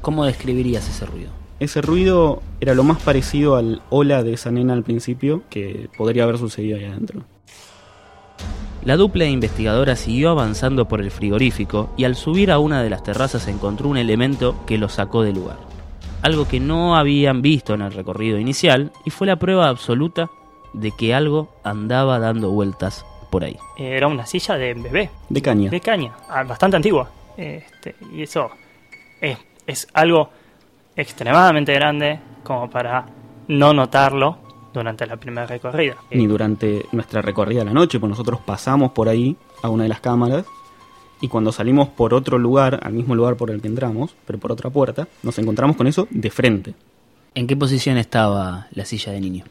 ¿Cómo 0.00 0.24
describirías 0.24 0.88
ese 0.88 1.06
ruido? 1.06 1.30
Ese 1.58 1.82
ruido 1.82 2.40
era 2.60 2.74
lo 2.74 2.84
más 2.84 3.02
parecido 3.02 3.56
al 3.56 3.82
hola 3.90 4.22
de 4.22 4.34
esa 4.34 4.52
nena 4.52 4.74
al 4.74 4.84
principio 4.84 5.42
que 5.50 5.88
podría 5.96 6.24
haber 6.24 6.38
sucedido 6.38 6.78
ahí 6.78 6.84
adentro. 6.84 7.24
La 8.84 8.96
dupla 8.96 9.24
investigadora 9.24 9.96
siguió 9.96 10.30
avanzando 10.30 10.86
por 10.86 11.00
el 11.00 11.10
frigorífico 11.10 11.90
y 11.96 12.04
al 12.04 12.16
subir 12.16 12.52
a 12.52 12.58
una 12.58 12.82
de 12.82 12.90
las 12.90 13.02
terrazas 13.02 13.48
encontró 13.48 13.88
un 13.88 13.96
elemento 13.96 14.54
que 14.66 14.78
lo 14.78 14.88
sacó 14.88 15.22
del 15.22 15.36
lugar 15.36 15.73
algo 16.24 16.48
que 16.48 16.58
no 16.58 16.96
habían 16.96 17.42
visto 17.42 17.74
en 17.74 17.82
el 17.82 17.92
recorrido 17.92 18.38
inicial 18.38 18.92
y 19.04 19.10
fue 19.10 19.26
la 19.26 19.36
prueba 19.36 19.68
absoluta 19.68 20.30
de 20.72 20.90
que 20.90 21.14
algo 21.14 21.54
andaba 21.62 22.18
dando 22.18 22.50
vueltas 22.50 23.04
por 23.30 23.44
ahí. 23.44 23.58
Era 23.76 24.08
una 24.08 24.24
silla 24.24 24.56
de 24.56 24.72
bebé. 24.72 25.10
De 25.28 25.42
caña. 25.42 25.70
De 25.70 25.80
caña, 25.80 26.14
ah, 26.30 26.42
bastante 26.42 26.76
antigua. 26.76 27.10
Este, 27.36 27.94
y 28.10 28.22
eso 28.22 28.50
es, 29.20 29.36
es 29.66 29.86
algo 29.92 30.30
extremadamente 30.96 31.74
grande 31.74 32.18
como 32.42 32.70
para 32.70 33.04
no 33.48 33.74
notarlo 33.74 34.38
durante 34.72 35.06
la 35.06 35.18
primera 35.18 35.46
recorrida. 35.46 35.96
Ni 36.10 36.26
durante 36.26 36.86
nuestra 36.92 37.20
recorrida 37.20 37.58
de 37.58 37.66
la 37.66 37.74
noche, 37.74 38.00
pues 38.00 38.08
nosotros 38.08 38.40
pasamos 38.40 38.92
por 38.92 39.10
ahí 39.10 39.36
a 39.62 39.68
una 39.68 39.82
de 39.82 39.90
las 39.90 40.00
cámaras 40.00 40.46
y 41.24 41.28
cuando 41.28 41.52
salimos 41.52 41.88
por 41.88 42.12
otro 42.12 42.38
lugar, 42.38 42.80
al 42.82 42.92
mismo 42.92 43.14
lugar 43.14 43.36
por 43.36 43.50
el 43.50 43.62
que 43.62 43.68
entramos, 43.68 44.14
pero 44.26 44.38
por 44.38 44.52
otra 44.52 44.68
puerta, 44.68 45.08
nos 45.22 45.38
encontramos 45.38 45.74
con 45.74 45.86
eso 45.86 46.06
de 46.10 46.28
frente. 46.28 46.74
¿En 47.34 47.46
qué 47.46 47.56
posición 47.56 47.96
estaba 47.96 48.66
la 48.72 48.84
silla 48.84 49.10
de 49.10 49.22
niño? 49.22 49.44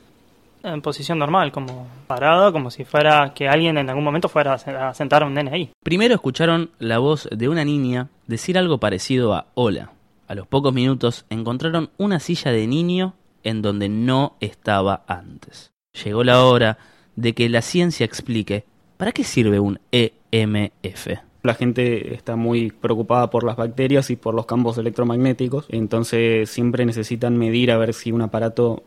En 0.61 0.83
posición 0.83 1.17
normal, 1.17 1.51
como 1.51 1.87
parada, 2.05 2.51
como 2.51 2.69
si 2.69 2.85
fuera 2.85 3.33
que 3.33 3.47
alguien 3.47 3.79
en 3.79 3.89
algún 3.89 4.03
momento 4.03 4.29
fuera 4.29 4.53
a 4.53 4.93
sentar 4.93 5.23
a 5.23 5.25
un 5.25 5.33
nene 5.33 5.49
ahí. 5.51 5.71
Primero 5.81 6.13
escucharon 6.13 6.69
la 6.77 6.99
voz 6.99 7.27
de 7.31 7.49
una 7.49 7.65
niña 7.65 8.09
decir 8.27 8.55
algo 8.59 8.77
parecido 8.77 9.33
a 9.33 9.47
hola. 9.55 9.89
A 10.27 10.35
los 10.35 10.45
pocos 10.45 10.75
minutos 10.75 11.25
encontraron 11.31 11.89
una 11.97 12.19
silla 12.19 12.51
de 12.51 12.67
niño 12.67 13.15
en 13.43 13.63
donde 13.63 13.89
no 13.89 14.35
estaba 14.41 15.01
antes. 15.07 15.71
Llegó 16.03 16.23
la 16.23 16.45
hora 16.45 16.77
de 17.15 17.33
que 17.33 17.49
la 17.49 17.63
ciencia 17.63 18.05
explique 18.05 18.63
para 18.97 19.11
qué 19.11 19.23
sirve 19.23 19.59
un 19.59 19.79
EMF. 19.91 21.32
La 21.43 21.53
gente 21.53 22.13
está 22.13 22.37
muy 22.37 22.71
preocupada 22.71 23.29
por 23.29 23.43
las 23.43 23.57
bacterias 23.57 24.09
y 24.09 24.15
por 24.15 24.33
los 24.33 24.45
campos 24.45 24.77
electromagnéticos, 24.77 25.65
entonces 25.69 26.49
siempre 26.49 26.85
necesitan 26.85 27.37
medir 27.37 27.69
a 27.69 27.77
ver 27.77 27.93
si 27.93 28.13
un 28.13 28.21
aparato 28.21 28.83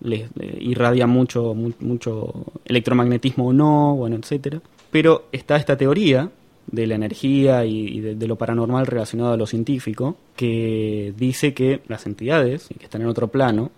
les 0.00 0.28
irradia 0.58 1.06
mucho, 1.06 1.54
mucho 1.54 2.32
electromagnetismo 2.64 3.46
o 3.46 3.52
no, 3.52 3.94
bueno, 3.94 4.16
etcétera. 4.16 4.60
Pero 4.90 5.26
está 5.30 5.56
esta 5.56 5.76
teoría 5.76 6.28
de 6.66 6.86
la 6.86 6.94
energía 6.94 7.64
y, 7.64 8.00
de, 8.00 8.26
lo 8.26 8.36
paranormal 8.36 8.86
relacionado 8.86 9.32
a 9.32 9.36
lo 9.36 9.46
científico, 9.46 10.16
que 10.36 11.14
dice 11.16 11.54
que 11.54 11.82
las 11.88 12.06
entidades, 12.06 12.68
que 12.78 12.84
están 12.84 13.02
en 13.02 13.08
otro 13.08 13.28
plano, 13.28 13.70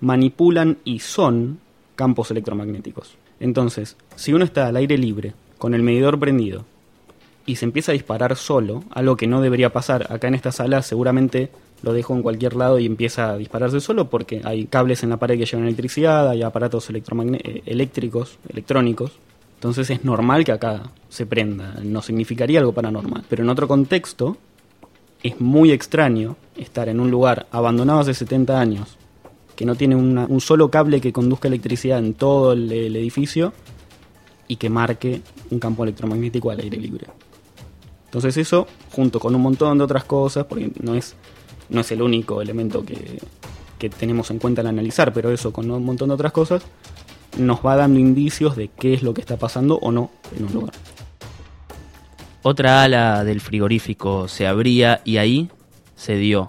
manipulan 0.00 0.78
y 0.84 0.98
son 0.98 1.60
campos 1.94 2.30
electromagnéticos. 2.30 3.16
Entonces, 3.40 3.96
si 4.16 4.32
uno 4.32 4.44
está 4.44 4.66
al 4.66 4.76
aire 4.76 4.98
libre, 4.98 5.34
con 5.58 5.74
el 5.74 5.82
medidor 5.82 6.18
prendido, 6.18 6.64
y 7.46 7.56
se 7.56 7.64
empieza 7.64 7.92
a 7.92 7.94
disparar 7.94 8.36
solo, 8.36 8.82
algo 8.90 9.16
que 9.16 9.28
no 9.28 9.40
debería 9.40 9.72
pasar. 9.72 10.12
Acá 10.12 10.28
en 10.28 10.34
esta 10.34 10.52
sala 10.52 10.82
seguramente 10.82 11.50
lo 11.82 11.92
dejo 11.92 12.14
en 12.14 12.22
cualquier 12.22 12.56
lado 12.56 12.78
y 12.78 12.86
empieza 12.86 13.30
a 13.30 13.36
dispararse 13.36 13.80
solo 13.80 14.10
porque 14.10 14.40
hay 14.44 14.66
cables 14.66 15.02
en 15.04 15.10
la 15.10 15.18
pared 15.18 15.38
que 15.38 15.46
llevan 15.46 15.66
electricidad, 15.66 16.28
hay 16.28 16.42
aparatos 16.42 16.90
eh, 16.90 17.62
eléctricos, 17.64 18.38
electrónicos. 18.48 19.12
Entonces 19.54 19.88
es 19.90 20.04
normal 20.04 20.44
que 20.44 20.52
acá 20.52 20.90
se 21.08 21.24
prenda, 21.24 21.76
no 21.82 22.02
significaría 22.02 22.58
algo 22.58 22.72
paranormal. 22.72 23.24
Pero 23.28 23.42
en 23.44 23.48
otro 23.48 23.68
contexto 23.68 24.36
es 25.22 25.40
muy 25.40 25.70
extraño 25.70 26.36
estar 26.56 26.88
en 26.88 27.00
un 27.00 27.10
lugar 27.10 27.46
abandonado 27.50 28.00
hace 28.00 28.12
70 28.12 28.60
años, 28.60 28.96
que 29.54 29.64
no 29.64 29.74
tiene 29.74 29.96
un 29.96 30.40
solo 30.40 30.70
cable 30.70 31.00
que 31.00 31.12
conduzca 31.12 31.48
electricidad 31.48 31.98
en 31.98 32.12
todo 32.12 32.52
el 32.52 32.70
edificio 32.70 33.54
y 34.48 34.56
que 34.56 34.68
marque 34.68 35.22
un 35.50 35.58
campo 35.58 35.84
electromagnético 35.84 36.50
al 36.50 36.60
aire 36.60 36.76
libre. 36.76 37.06
Entonces 38.16 38.38
eso, 38.38 38.66
junto 38.92 39.20
con 39.20 39.34
un 39.34 39.42
montón 39.42 39.76
de 39.76 39.84
otras 39.84 40.04
cosas, 40.04 40.46
porque 40.46 40.72
no 40.80 40.94
es, 40.94 41.16
no 41.68 41.82
es 41.82 41.92
el 41.92 42.00
único 42.00 42.40
elemento 42.40 42.82
que, 42.82 43.18
que 43.78 43.90
tenemos 43.90 44.30
en 44.30 44.38
cuenta 44.38 44.62
al 44.62 44.68
analizar, 44.68 45.12
pero 45.12 45.30
eso 45.30 45.52
con 45.52 45.70
un 45.70 45.84
montón 45.84 46.08
de 46.08 46.14
otras 46.14 46.32
cosas, 46.32 46.62
nos 47.36 47.60
va 47.60 47.76
dando 47.76 48.00
indicios 48.00 48.56
de 48.56 48.68
qué 48.68 48.94
es 48.94 49.02
lo 49.02 49.12
que 49.12 49.20
está 49.20 49.36
pasando 49.36 49.76
o 49.82 49.92
no 49.92 50.10
en 50.34 50.46
un 50.46 50.52
lugar. 50.54 50.72
Otra 52.40 52.84
ala 52.84 53.22
del 53.22 53.42
frigorífico 53.42 54.28
se 54.28 54.46
abría 54.46 55.02
y 55.04 55.18
ahí 55.18 55.50
se 55.94 56.16
dio 56.16 56.46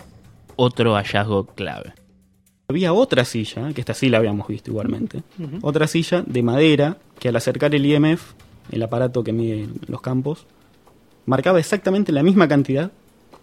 otro 0.56 0.95
hallazgo 0.95 1.47
clave. 1.47 1.95
Había 2.69 2.93
otra 2.93 3.25
silla, 3.25 3.73
que 3.73 3.82
esta 3.82 3.93
sí 3.93 4.08
la 4.08 4.19
habíamos 4.19 4.47
visto 4.47 4.71
igualmente, 4.71 5.21
otra 5.62 5.86
silla 5.88 6.23
de 6.25 6.43
madera 6.43 6.95
que 7.19 7.27
al 7.27 7.36
acercar 7.36 7.75
el 7.75 7.86
IMF, 7.86 8.36
el 8.71 8.84
aparato 8.84 9.21
que 9.21 9.34
mide 9.34 9.67
los 9.88 9.99
campos, 9.99 10.47
marcaba 11.28 11.60
exactamente 11.60 12.12
la 12.12 12.24
misma 12.24 12.48
cantidad 12.48 12.92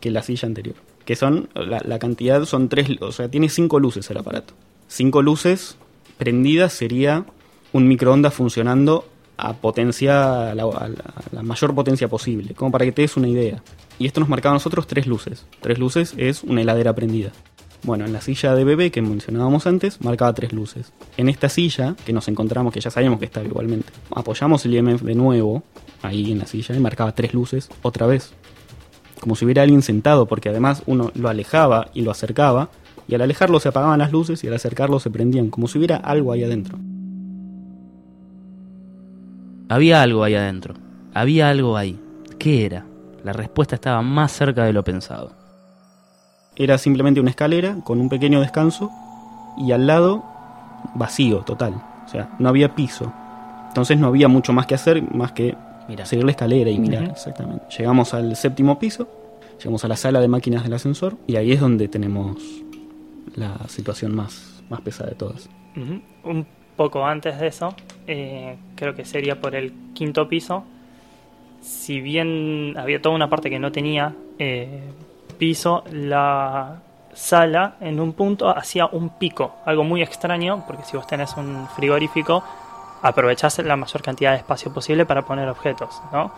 que 0.00 0.10
la 0.10 0.22
silla 0.22 0.48
anterior. 0.48 0.74
Que 1.04 1.14
son, 1.14 1.48
la, 1.54 1.98
cantidad 1.98 2.44
son 2.46 2.68
tres, 2.68 2.88
o 3.00 3.12
sea, 3.12 3.30
tiene 3.30 3.48
cinco 3.48 3.78
luces 3.78 4.10
el 4.10 4.16
aparato. 4.16 4.54
Cinco 4.88 5.22
luces 5.22 5.76
prendidas 6.16 6.72
sería 6.72 7.26
un 7.72 7.86
microondas 7.86 8.32
funcionando 8.32 9.06
a 9.36 9.52
potencia, 9.52 10.50
a 10.50 10.54
la, 10.54 11.42
mayor 11.42 11.74
potencia 11.74 12.08
posible, 12.08 12.54
como 12.54 12.72
para 12.72 12.86
que 12.86 12.92
te 12.92 13.02
des 13.02 13.16
una 13.18 13.28
idea. 13.28 13.62
Y 13.98 14.06
esto 14.06 14.20
nos 14.20 14.30
marcaba 14.30 14.52
a 14.52 14.56
nosotros 14.56 14.86
tres 14.86 15.06
luces. 15.06 15.46
Tres 15.60 15.78
luces 15.78 16.14
es 16.16 16.42
una 16.42 16.62
heladera 16.62 16.94
prendida. 16.94 17.32
Bueno, 17.82 18.06
en 18.06 18.14
la 18.14 18.22
silla 18.22 18.54
de 18.54 18.64
bebé 18.64 18.90
que 18.90 19.02
mencionábamos 19.02 19.66
antes, 19.66 20.00
marcaba 20.00 20.32
tres 20.32 20.54
luces. 20.54 20.92
En 21.18 21.28
esta 21.28 21.50
silla, 21.50 21.96
que 22.06 22.14
nos 22.14 22.28
encontramos, 22.28 22.72
que 22.72 22.80
ya 22.80 22.90
sabíamos 22.90 23.18
que 23.18 23.26
estaba 23.26 23.44
igualmente, 23.44 23.92
apoyamos 24.10 24.64
el 24.64 24.74
IMF 24.74 25.02
de 25.02 25.14
nuevo, 25.14 25.62
ahí 26.04 26.32
en 26.32 26.38
la 26.38 26.46
silla, 26.46 26.74
y 26.74 26.80
marcaba 26.80 27.12
tres 27.12 27.34
luces 27.34 27.68
otra 27.82 28.06
vez. 28.06 28.32
Como 29.20 29.36
si 29.36 29.44
hubiera 29.44 29.62
alguien 29.62 29.82
sentado, 29.82 30.26
porque 30.26 30.50
además 30.50 30.82
uno 30.86 31.10
lo 31.14 31.28
alejaba 31.28 31.88
y 31.94 32.02
lo 32.02 32.10
acercaba, 32.10 32.68
y 33.08 33.14
al 33.14 33.22
alejarlo 33.22 33.60
se 33.60 33.68
apagaban 33.68 33.98
las 33.98 34.12
luces 34.12 34.42
y 34.44 34.48
al 34.48 34.54
acercarlo 34.54 35.00
se 35.00 35.10
prendían, 35.10 35.50
como 35.50 35.68
si 35.68 35.78
hubiera 35.78 35.96
algo 35.96 36.32
ahí 36.32 36.44
adentro. 36.44 36.78
Había 39.68 40.02
algo 40.02 40.24
ahí 40.24 40.34
adentro. 40.34 40.74
Había 41.14 41.48
algo 41.48 41.76
ahí. 41.76 41.98
¿Qué 42.38 42.66
era? 42.66 42.84
La 43.22 43.32
respuesta 43.32 43.74
estaba 43.74 44.02
más 44.02 44.32
cerca 44.32 44.64
de 44.64 44.72
lo 44.72 44.84
pensado. 44.84 45.32
era 46.56 46.78
simplemente 46.78 47.20
una 47.20 47.30
escalera 47.30 47.78
con 47.82 48.00
un 48.00 48.08
pequeño 48.08 48.40
descanso 48.40 48.90
y 49.56 49.72
al 49.72 49.86
lado 49.86 50.22
vacío 50.94 51.38
total. 51.38 51.74
O 52.04 52.08
sea, 52.08 52.30
no 52.38 52.48
había 52.48 52.74
piso. 52.74 53.12
Entonces 53.68 53.98
no 53.98 54.06
había 54.06 54.28
mucho 54.28 54.52
más 54.52 54.66
que 54.66 54.74
hacer 54.74 55.02
más 55.14 55.32
que 55.32 55.56
Mira, 55.88 56.06
seguir 56.06 56.24
la 56.24 56.30
escalera 56.30 56.70
y 56.70 56.78
mirar. 56.78 57.04
Exactamente. 57.04 57.64
Llegamos 57.76 58.14
al 58.14 58.36
séptimo 58.36 58.78
piso, 58.78 59.08
llegamos 59.58 59.84
a 59.84 59.88
la 59.88 59.96
sala 59.96 60.20
de 60.20 60.28
máquinas 60.28 60.62
del 60.62 60.72
ascensor 60.72 61.16
y 61.26 61.36
ahí 61.36 61.52
es 61.52 61.60
donde 61.60 61.88
tenemos 61.88 62.36
la 63.36 63.58
situación 63.68 64.14
más, 64.14 64.62
más 64.70 64.80
pesada 64.80 65.10
de 65.10 65.16
todas. 65.16 65.48
Un 65.76 66.46
poco 66.76 67.04
antes 67.04 67.38
de 67.38 67.46
eso, 67.48 67.74
eh, 68.06 68.56
creo 68.74 68.94
que 68.94 69.04
sería 69.04 69.40
por 69.40 69.54
el 69.54 69.72
quinto 69.92 70.28
piso. 70.28 70.64
Si 71.60 72.00
bien 72.00 72.74
había 72.76 73.00
toda 73.00 73.14
una 73.14 73.28
parte 73.28 73.50
que 73.50 73.58
no 73.58 73.72
tenía 73.72 74.14
eh, 74.38 74.82
piso, 75.38 75.84
la 75.90 76.80
sala 77.12 77.76
en 77.80 78.00
un 78.00 78.12
punto 78.12 78.48
hacía 78.48 78.86
un 78.86 79.10
pico, 79.10 79.56
algo 79.64 79.84
muy 79.84 80.02
extraño, 80.02 80.64
porque 80.66 80.82
si 80.84 80.96
vos 80.96 81.06
tenés 81.06 81.36
un 81.36 81.68
frigorífico, 81.68 82.42
aprovechás 83.04 83.58
la 83.60 83.76
mayor 83.76 84.02
cantidad 84.02 84.32
de 84.32 84.38
espacio 84.38 84.72
posible 84.72 85.06
para 85.06 85.22
poner 85.22 85.48
objetos, 85.48 86.02
¿no? 86.12 86.32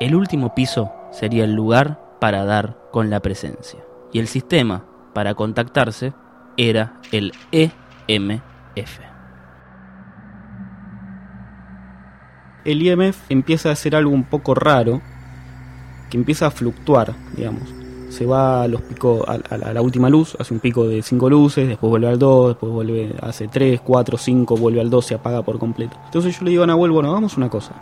el 0.00 0.14
último 0.14 0.54
piso 0.54 0.92
sería 1.12 1.44
el 1.44 1.54
lugar 1.54 2.00
para 2.20 2.44
dar 2.44 2.76
con 2.90 3.10
la 3.10 3.20
presencia. 3.20 3.80
Y 4.12 4.18
el 4.18 4.28
sistema 4.28 4.84
para 5.12 5.34
contactarse 5.34 6.12
era 6.56 6.94
el 7.12 7.32
EMF. 7.52 9.00
El 12.64 12.82
IMF 12.82 13.30
empieza 13.30 13.68
a 13.68 13.72
hacer 13.72 13.94
algo 13.94 14.12
un 14.12 14.24
poco 14.24 14.54
raro, 14.54 15.02
que 16.10 16.16
empieza 16.16 16.46
a 16.46 16.50
fluctuar, 16.50 17.14
digamos. 17.36 17.83
Se 18.14 18.26
va 18.26 18.62
a 18.62 18.68
los 18.68 18.80
picos, 18.82 19.24
a, 19.26 19.72
la, 19.72 19.82
última 19.82 20.08
luz, 20.08 20.36
hace 20.38 20.54
un 20.54 20.60
pico 20.60 20.86
de 20.86 21.02
5 21.02 21.28
luces, 21.28 21.66
después 21.66 21.90
vuelve 21.90 22.06
al 22.06 22.16
2, 22.16 22.48
después 22.50 22.72
vuelve, 22.72 23.12
hace 23.20 23.48
3, 23.48 23.80
4, 23.80 24.16
5, 24.16 24.56
vuelve 24.56 24.80
al 24.80 24.88
2, 24.88 25.04
se 25.04 25.14
apaga 25.16 25.42
por 25.42 25.58
completo. 25.58 25.96
Entonces 26.04 26.38
yo 26.38 26.44
le 26.44 26.52
digo 26.52 26.62
a 26.62 26.68
Nahuel, 26.68 26.92
bueno, 26.92 27.12
vamos 27.12 27.34
a 27.34 27.36
una 27.38 27.50
cosa. 27.50 27.72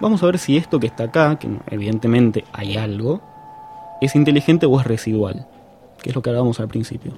Vamos 0.00 0.22
a 0.22 0.26
ver 0.26 0.38
si 0.38 0.56
esto 0.56 0.78
que 0.78 0.86
está 0.86 1.04
acá, 1.04 1.36
que 1.36 1.48
evidentemente 1.68 2.44
hay 2.52 2.76
algo, 2.76 3.20
es 4.00 4.14
inteligente 4.14 4.66
o 4.66 4.78
es 4.78 4.86
residual, 4.86 5.48
que 6.00 6.10
es 6.10 6.14
lo 6.14 6.22
que 6.22 6.30
hablábamos 6.30 6.60
al 6.60 6.68
principio. 6.68 7.14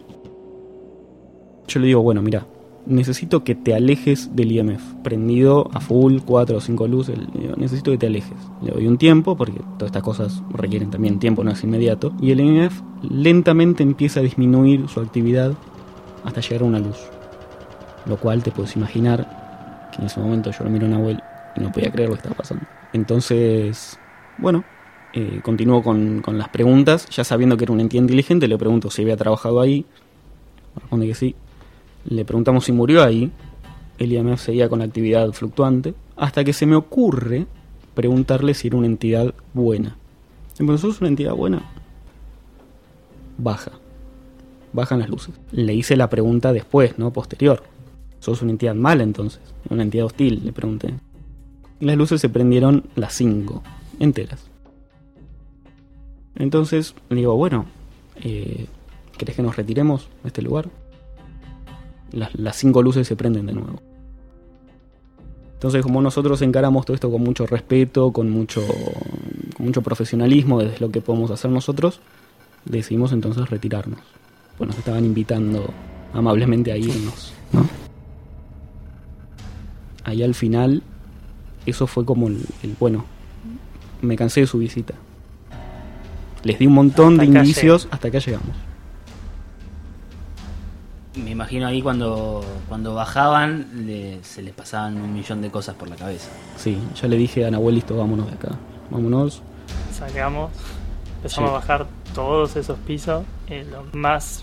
Yo 1.69 1.81
le 1.81 1.87
digo, 1.87 2.01
bueno, 2.01 2.23
mira, 2.23 2.47
necesito 2.87 3.45
que 3.45 3.55
te 3.55 3.75
alejes 3.75 4.35
del 4.35 4.53
IMF. 4.53 4.83
Prendido 5.03 5.69
a 5.73 5.81
full, 5.81 6.19
4 6.25 6.57
o 6.57 6.61
5 6.61 6.89
luces, 6.89 7.19
digo, 7.33 7.55
necesito 7.57 7.91
que 7.91 7.99
te 7.99 8.07
alejes. 8.07 8.37
Le 8.63 8.73
doy 8.73 8.87
un 8.87 8.99
tiempo, 8.99 9.37
porque 9.37 9.61
todas 9.79 9.87
estas 9.87 10.03
cosas 10.03 10.43
requieren 10.51 10.91
también 10.91 11.19
tiempo, 11.19 11.45
no 11.45 11.51
es 11.51 11.63
inmediato. 11.65 12.13
Y 12.21 12.31
el 12.31 12.41
IMF 12.41 12.81
lentamente 13.03 13.83
empieza 13.83 14.21
a 14.21 14.23
disminuir 14.23 14.89
su 14.89 15.01
actividad 15.01 15.55
hasta 16.25 16.41
llegar 16.41 16.63
a 16.63 16.65
una 16.65 16.79
luz. 16.79 16.99
Lo 18.07 18.17
cual 18.19 18.43
te 18.43 18.51
puedes 18.51 18.77
imaginar 18.77 19.89
que 19.93 20.01
en 20.01 20.07
ese 20.07 20.21
momento 20.21 20.51
yo 20.51 20.65
lo 20.65 20.71
miro 20.71 20.87
a 20.87 20.91
Nahuel 20.91 21.21
y 21.57 21.61
no 21.61 21.73
podía 21.73 21.91
creer 21.91 22.09
lo 22.09 22.15
que 22.17 22.21
estaba 22.21 22.37
pasando. 22.37 22.65
Entonces, 22.93 23.99
bueno, 24.39 24.65
eh, 25.13 25.41
continúo 25.43 25.83
con, 25.83 26.21
con 26.21 26.37
las 26.37 26.49
preguntas. 26.49 27.09
Ya 27.11 27.25
sabiendo 27.25 27.57
que 27.57 27.65
era 27.65 27.73
una 27.73 27.83
entidad 27.83 28.03
inteligente, 28.03 28.49
le 28.49 28.59
pregunto 28.59 28.91
si 28.91 29.03
había 29.03 29.17
trabajado 29.17 29.61
ahí. 29.61 29.87
Responde 30.77 31.07
que 31.07 31.15
sí. 31.15 31.35
Le 32.07 32.25
preguntamos 32.25 32.65
si 32.65 32.73
murió 32.73 33.03
ahí. 33.03 33.31
El 33.99 34.13
IMF 34.13 34.41
seguía 34.41 34.69
con 34.69 34.83
actividad 34.83 35.33
fluctuante. 35.33 35.95
Hasta 36.17 36.45
que 36.45 36.53
se 36.53 36.67
me 36.67 36.77
ocurre 36.77 37.47
preguntarle 37.95 38.55
si 38.55 38.69
era 38.69 38.77
una 38.77 38.87
entidad 38.87 39.35
buena. 39.53 39.97
Me 40.59 40.79
¿sos 40.79 41.01
una 41.01 41.09
entidad 41.09 41.35
buena? 41.35 41.63
Baja. 43.39 43.73
Bajan 44.73 45.01
las 45.01 45.09
luces. 45.09 45.35
Le 45.53 45.75
hice 45.75 45.97
la 45.97 46.11
pregunta 46.11 46.53
después, 46.53 46.99
¿no? 46.99 47.13
Posterior. 47.13 47.63
¿Sos 48.19 48.43
una 48.43 48.53
entidad 48.53 48.75
mala 48.75 49.03
entonces? 49.03 49.41
Una 49.69 49.83
entidad 49.83 50.07
hostil, 50.07 50.43
le 50.45 50.53
pregunté. 50.53 50.95
Las 51.81 51.97
luces 51.97 52.21
se 52.21 52.29
prendieron 52.29 52.85
las 52.95 53.13
5, 53.15 53.63
enteras. 54.01 54.49
Entonces 56.37 56.95
le 57.11 57.17
digo, 57.17 57.37
bueno, 57.37 57.67
eh, 58.23 58.67
¿querés 59.17 59.37
que 59.37 59.43
nos 59.43 59.57
retiremos 59.57 60.09
de 60.23 60.29
este 60.29 60.43
lugar? 60.43 60.69
Las, 62.15 62.35
las 62.35 62.57
cinco 62.57 62.83
luces 62.83 63.07
se 63.07 63.17
prenden 63.17 63.47
de 63.47 63.53
nuevo. 63.53 63.81
Entonces, 65.55 65.83
como 65.83 66.03
nosotros 66.03 66.43
encaramos 66.43 66.85
todo 66.85 66.95
esto 66.95 67.11
con 67.11 67.23
mucho 67.23 67.47
respeto, 67.47 68.13
con 68.13 68.31
mucho, 68.31 68.63
con 69.57 69.67
mucho 69.67 69.83
profesionalismo 69.83 70.61
desde 70.61 70.79
lo 70.79 70.91
que 70.91 71.01
podemos 71.01 71.31
hacer 71.31 71.51
nosotros, 71.51 72.01
decidimos 72.67 73.13
entonces 73.13 73.49
retirarnos. 73.49 74.01
Pues 74.59 74.69
nos 74.69 74.79
estaban 74.79 75.05
invitando 75.05 75.73
amablemente 76.13 76.71
a 76.71 76.77
irnos, 76.77 77.33
¿no? 77.53 77.67
Ahí 80.05 80.23
al 80.23 80.35
final, 80.35 80.83
eso 81.65 81.87
fue 81.87 82.05
como 82.05 82.29
el, 82.29 82.45
el, 82.63 82.77
bueno, 82.79 83.07
me 84.03 84.17
cansé 84.17 84.41
de 84.41 84.47
su 84.47 84.59
visita. 84.59 84.93
Les 86.43 86.59
di 86.59 86.67
un 86.67 86.75
montón 86.75 87.15
Hasta 87.15 87.23
de 87.23 87.39
indicios 87.39 87.89
hasta 87.91 88.09
acá 88.09 88.19
llegamos. 88.19 88.55
Me 91.17 91.31
imagino 91.31 91.67
ahí 91.69 91.81
cuando, 91.81 92.45
cuando 92.69 92.95
bajaban 92.95 93.87
le- 93.87 94.23
se 94.25 94.43
les 94.43 94.53
pasaban 94.53 94.97
un 95.01 95.13
millón 95.15 95.41
de 95.43 95.51
cosas 95.51 95.77
por 95.77 95.89
la 95.89 95.95
cabeza. 95.97 96.29
Sí, 96.57 96.77
ya 97.01 97.07
le 97.07 97.17
dije 97.17 97.47
a 97.47 97.51
Nahuel, 97.53 97.77
listo, 97.77 97.97
vámonos 97.97 98.27
de 98.27 98.33
acá. 98.35 98.57
Vámonos. 98.91 99.41
Salgamos, 99.93 100.51
empezamos 101.17 101.51
Sí. 101.51 101.55
a 101.55 101.59
bajar 101.59 101.87
todos 102.15 102.57
esos 102.57 102.79
pisos 102.81 103.25
eh, 103.49 103.65
lo 103.71 103.85
más 103.97 104.43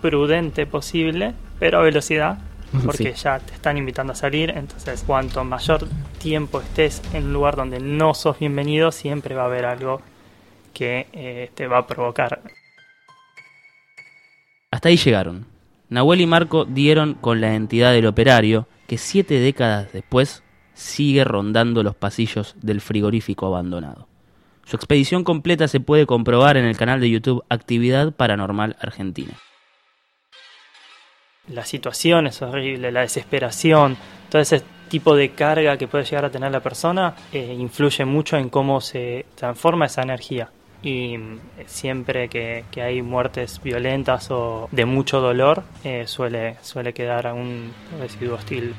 prudente 0.00 0.64
posible, 0.64 1.34
pero 1.58 1.78
a 1.80 1.82
velocidad, 1.82 2.38
porque 2.84 3.14
Sí. 3.16 3.22
ya 3.24 3.40
te 3.40 3.54
están 3.54 3.76
invitando 3.76 4.12
a 4.12 4.16
salir, 4.16 4.50
entonces 4.50 5.02
cuanto 5.04 5.42
mayor 5.42 5.88
tiempo 6.18 6.60
estés 6.60 7.02
en 7.14 7.24
un 7.26 7.32
lugar 7.32 7.56
donde 7.56 7.80
no 7.80 8.14
sos 8.14 8.38
bienvenido, 8.38 8.92
siempre 8.92 9.34
va 9.34 9.42
a 9.42 9.46
haber 9.46 9.64
algo 9.64 10.00
que 10.72 11.08
eh, 11.12 11.50
te 11.54 11.66
va 11.66 11.78
a 11.78 11.86
provocar. 11.88 12.42
Hasta 14.70 14.88
ahí 14.88 14.96
llegaron. 14.96 15.46
Nahuel 15.92 16.22
y 16.22 16.26
Marco 16.26 16.64
dieron 16.64 17.12
con 17.12 17.42
la 17.42 17.54
entidad 17.54 17.92
del 17.92 18.06
operario 18.06 18.66
que 18.86 18.96
siete 18.96 19.38
décadas 19.40 19.92
después 19.92 20.42
sigue 20.72 21.22
rondando 21.22 21.82
los 21.82 21.94
pasillos 21.94 22.56
del 22.62 22.80
frigorífico 22.80 23.44
abandonado. 23.44 24.08
Su 24.64 24.76
expedición 24.76 25.22
completa 25.22 25.68
se 25.68 25.80
puede 25.80 26.06
comprobar 26.06 26.56
en 26.56 26.64
el 26.64 26.78
canal 26.78 26.98
de 26.98 27.10
YouTube 27.10 27.44
Actividad 27.50 28.14
Paranormal 28.14 28.76
Argentina. 28.80 29.34
La 31.48 31.66
situación 31.66 32.26
es 32.26 32.40
horrible, 32.40 32.90
la 32.90 33.00
desesperación, 33.00 33.98
todo 34.30 34.40
ese 34.40 34.62
tipo 34.88 35.14
de 35.14 35.32
carga 35.32 35.76
que 35.76 35.88
puede 35.88 36.04
llegar 36.04 36.24
a 36.24 36.30
tener 36.30 36.52
la 36.52 36.60
persona 36.60 37.14
eh, 37.34 37.54
influye 37.58 38.06
mucho 38.06 38.38
en 38.38 38.48
cómo 38.48 38.80
se 38.80 39.26
transforma 39.34 39.84
esa 39.84 40.00
energía. 40.00 40.48
Y 40.82 41.16
mm, 41.16 41.38
siempre 41.66 42.28
que, 42.28 42.64
que 42.70 42.82
hay 42.82 43.02
muertes 43.02 43.60
violentas 43.62 44.30
o 44.30 44.68
de 44.72 44.84
mucho 44.84 45.20
dolor, 45.20 45.62
eh, 45.84 46.04
suele, 46.06 46.56
suele 46.62 46.92
quedar 46.92 47.32
un 47.32 47.72
residuo 48.00 48.36
hostil. 48.36 48.74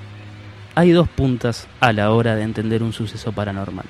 Hay 0.75 0.91
dos 0.91 1.07
puntas 1.07 1.67
a 1.79 1.93
la 1.93 2.11
hora 2.11 2.35
de 2.35 2.43
entender 2.43 2.83
un 2.83 2.93
suceso 2.93 3.31
paranormal. 3.31 3.85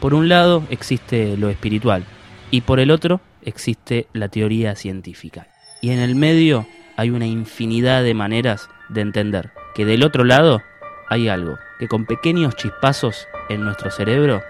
Por 0.00 0.14
un 0.14 0.28
lado 0.28 0.62
existe 0.70 1.36
lo 1.36 1.50
espiritual 1.50 2.04
y 2.50 2.62
por 2.62 2.80
el 2.80 2.90
otro 2.90 3.20
existe 3.42 4.06
la 4.12 4.28
teoría 4.28 4.74
científica. 4.74 5.48
Y 5.82 5.90
en 5.90 5.98
el 5.98 6.14
medio 6.14 6.66
hay 6.96 7.10
una 7.10 7.26
infinidad 7.26 8.02
de 8.02 8.14
maneras 8.14 8.68
de 8.88 9.00
entender 9.00 9.50
que 9.74 9.84
del 9.84 10.04
otro 10.04 10.24
lado 10.24 10.62
hay 11.08 11.28
algo 11.28 11.58
que 11.78 11.88
con 11.88 12.06
pequeños 12.06 12.56
chispazos 12.56 13.26
en 13.48 13.64
nuestro 13.64 13.90
cerebro 13.90 14.42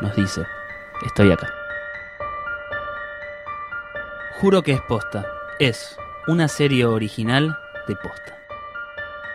nos 0.00 0.16
dice, 0.16 0.42
estoy 1.04 1.30
acá. 1.30 1.57
Juro 4.40 4.62
que 4.62 4.72
es 4.72 4.80
posta. 4.82 5.26
Es 5.58 5.98
una 6.28 6.46
serie 6.46 6.86
original 6.86 7.58
de 7.88 7.96
posta. 7.96 8.38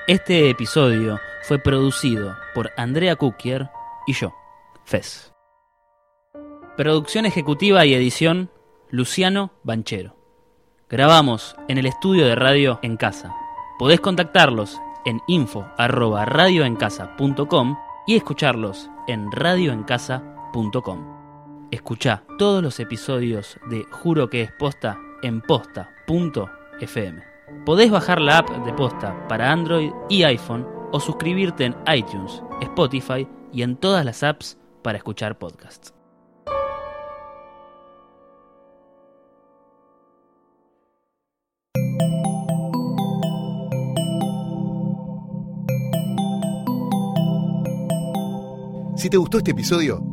Este 0.08 0.50
episodio 0.50 1.20
fue 1.42 1.60
producido 1.60 2.38
por 2.54 2.72
Andrea 2.78 3.18
Kukier 3.18 3.70
y 4.08 4.14
yo, 4.14 4.34
Fez. 4.86 5.34
Producción 6.78 7.26
ejecutiva 7.26 7.86
y 7.86 7.94
edición, 7.94 8.50
Luciano 8.92 9.52
Banchero. 9.64 10.16
Grabamos 10.90 11.58
en 11.68 11.80
el 11.80 11.86
estudio 11.86 12.26
de 12.26 12.36
radio 12.36 12.80
en 12.82 12.96
casa. 12.96 13.36
Podés 13.78 14.00
contactarlos 14.00 14.80
en 15.04 15.20
info@radioencasa.com 15.28 17.78
y 18.08 18.16
escucharlos 18.16 18.90
en 19.08 19.30
radioencasa.com. 19.34 21.23
Escucha 21.74 22.24
todos 22.38 22.62
los 22.62 22.80
episodios 22.80 23.58
de 23.68 23.84
Juro 23.90 24.30
que 24.30 24.44
es 24.44 24.52
Posta 24.60 24.96
en 25.24 25.42
posta.fm. 25.42 27.24
Podés 27.66 27.90
bajar 27.90 28.22
la 28.22 28.38
app 28.38 28.64
de 28.64 28.72
Posta 28.74 29.28
para 29.28 29.52
Android 29.52 29.90
y 30.08 30.22
iPhone 30.22 30.68
o 30.92 31.00
suscribirte 31.00 31.66
en 31.66 31.76
iTunes, 31.92 32.44
Spotify 32.62 33.28
y 33.52 33.64
en 33.64 33.76
todas 33.76 34.06
las 34.06 34.22
apps 34.22 34.56
para 34.84 35.00
escuchar 35.00 35.40
podcasts. 35.40 35.96
Si 48.96 49.10
te 49.10 49.18
gustó 49.18 49.40
este 49.40 49.52
episodio, 49.52 50.13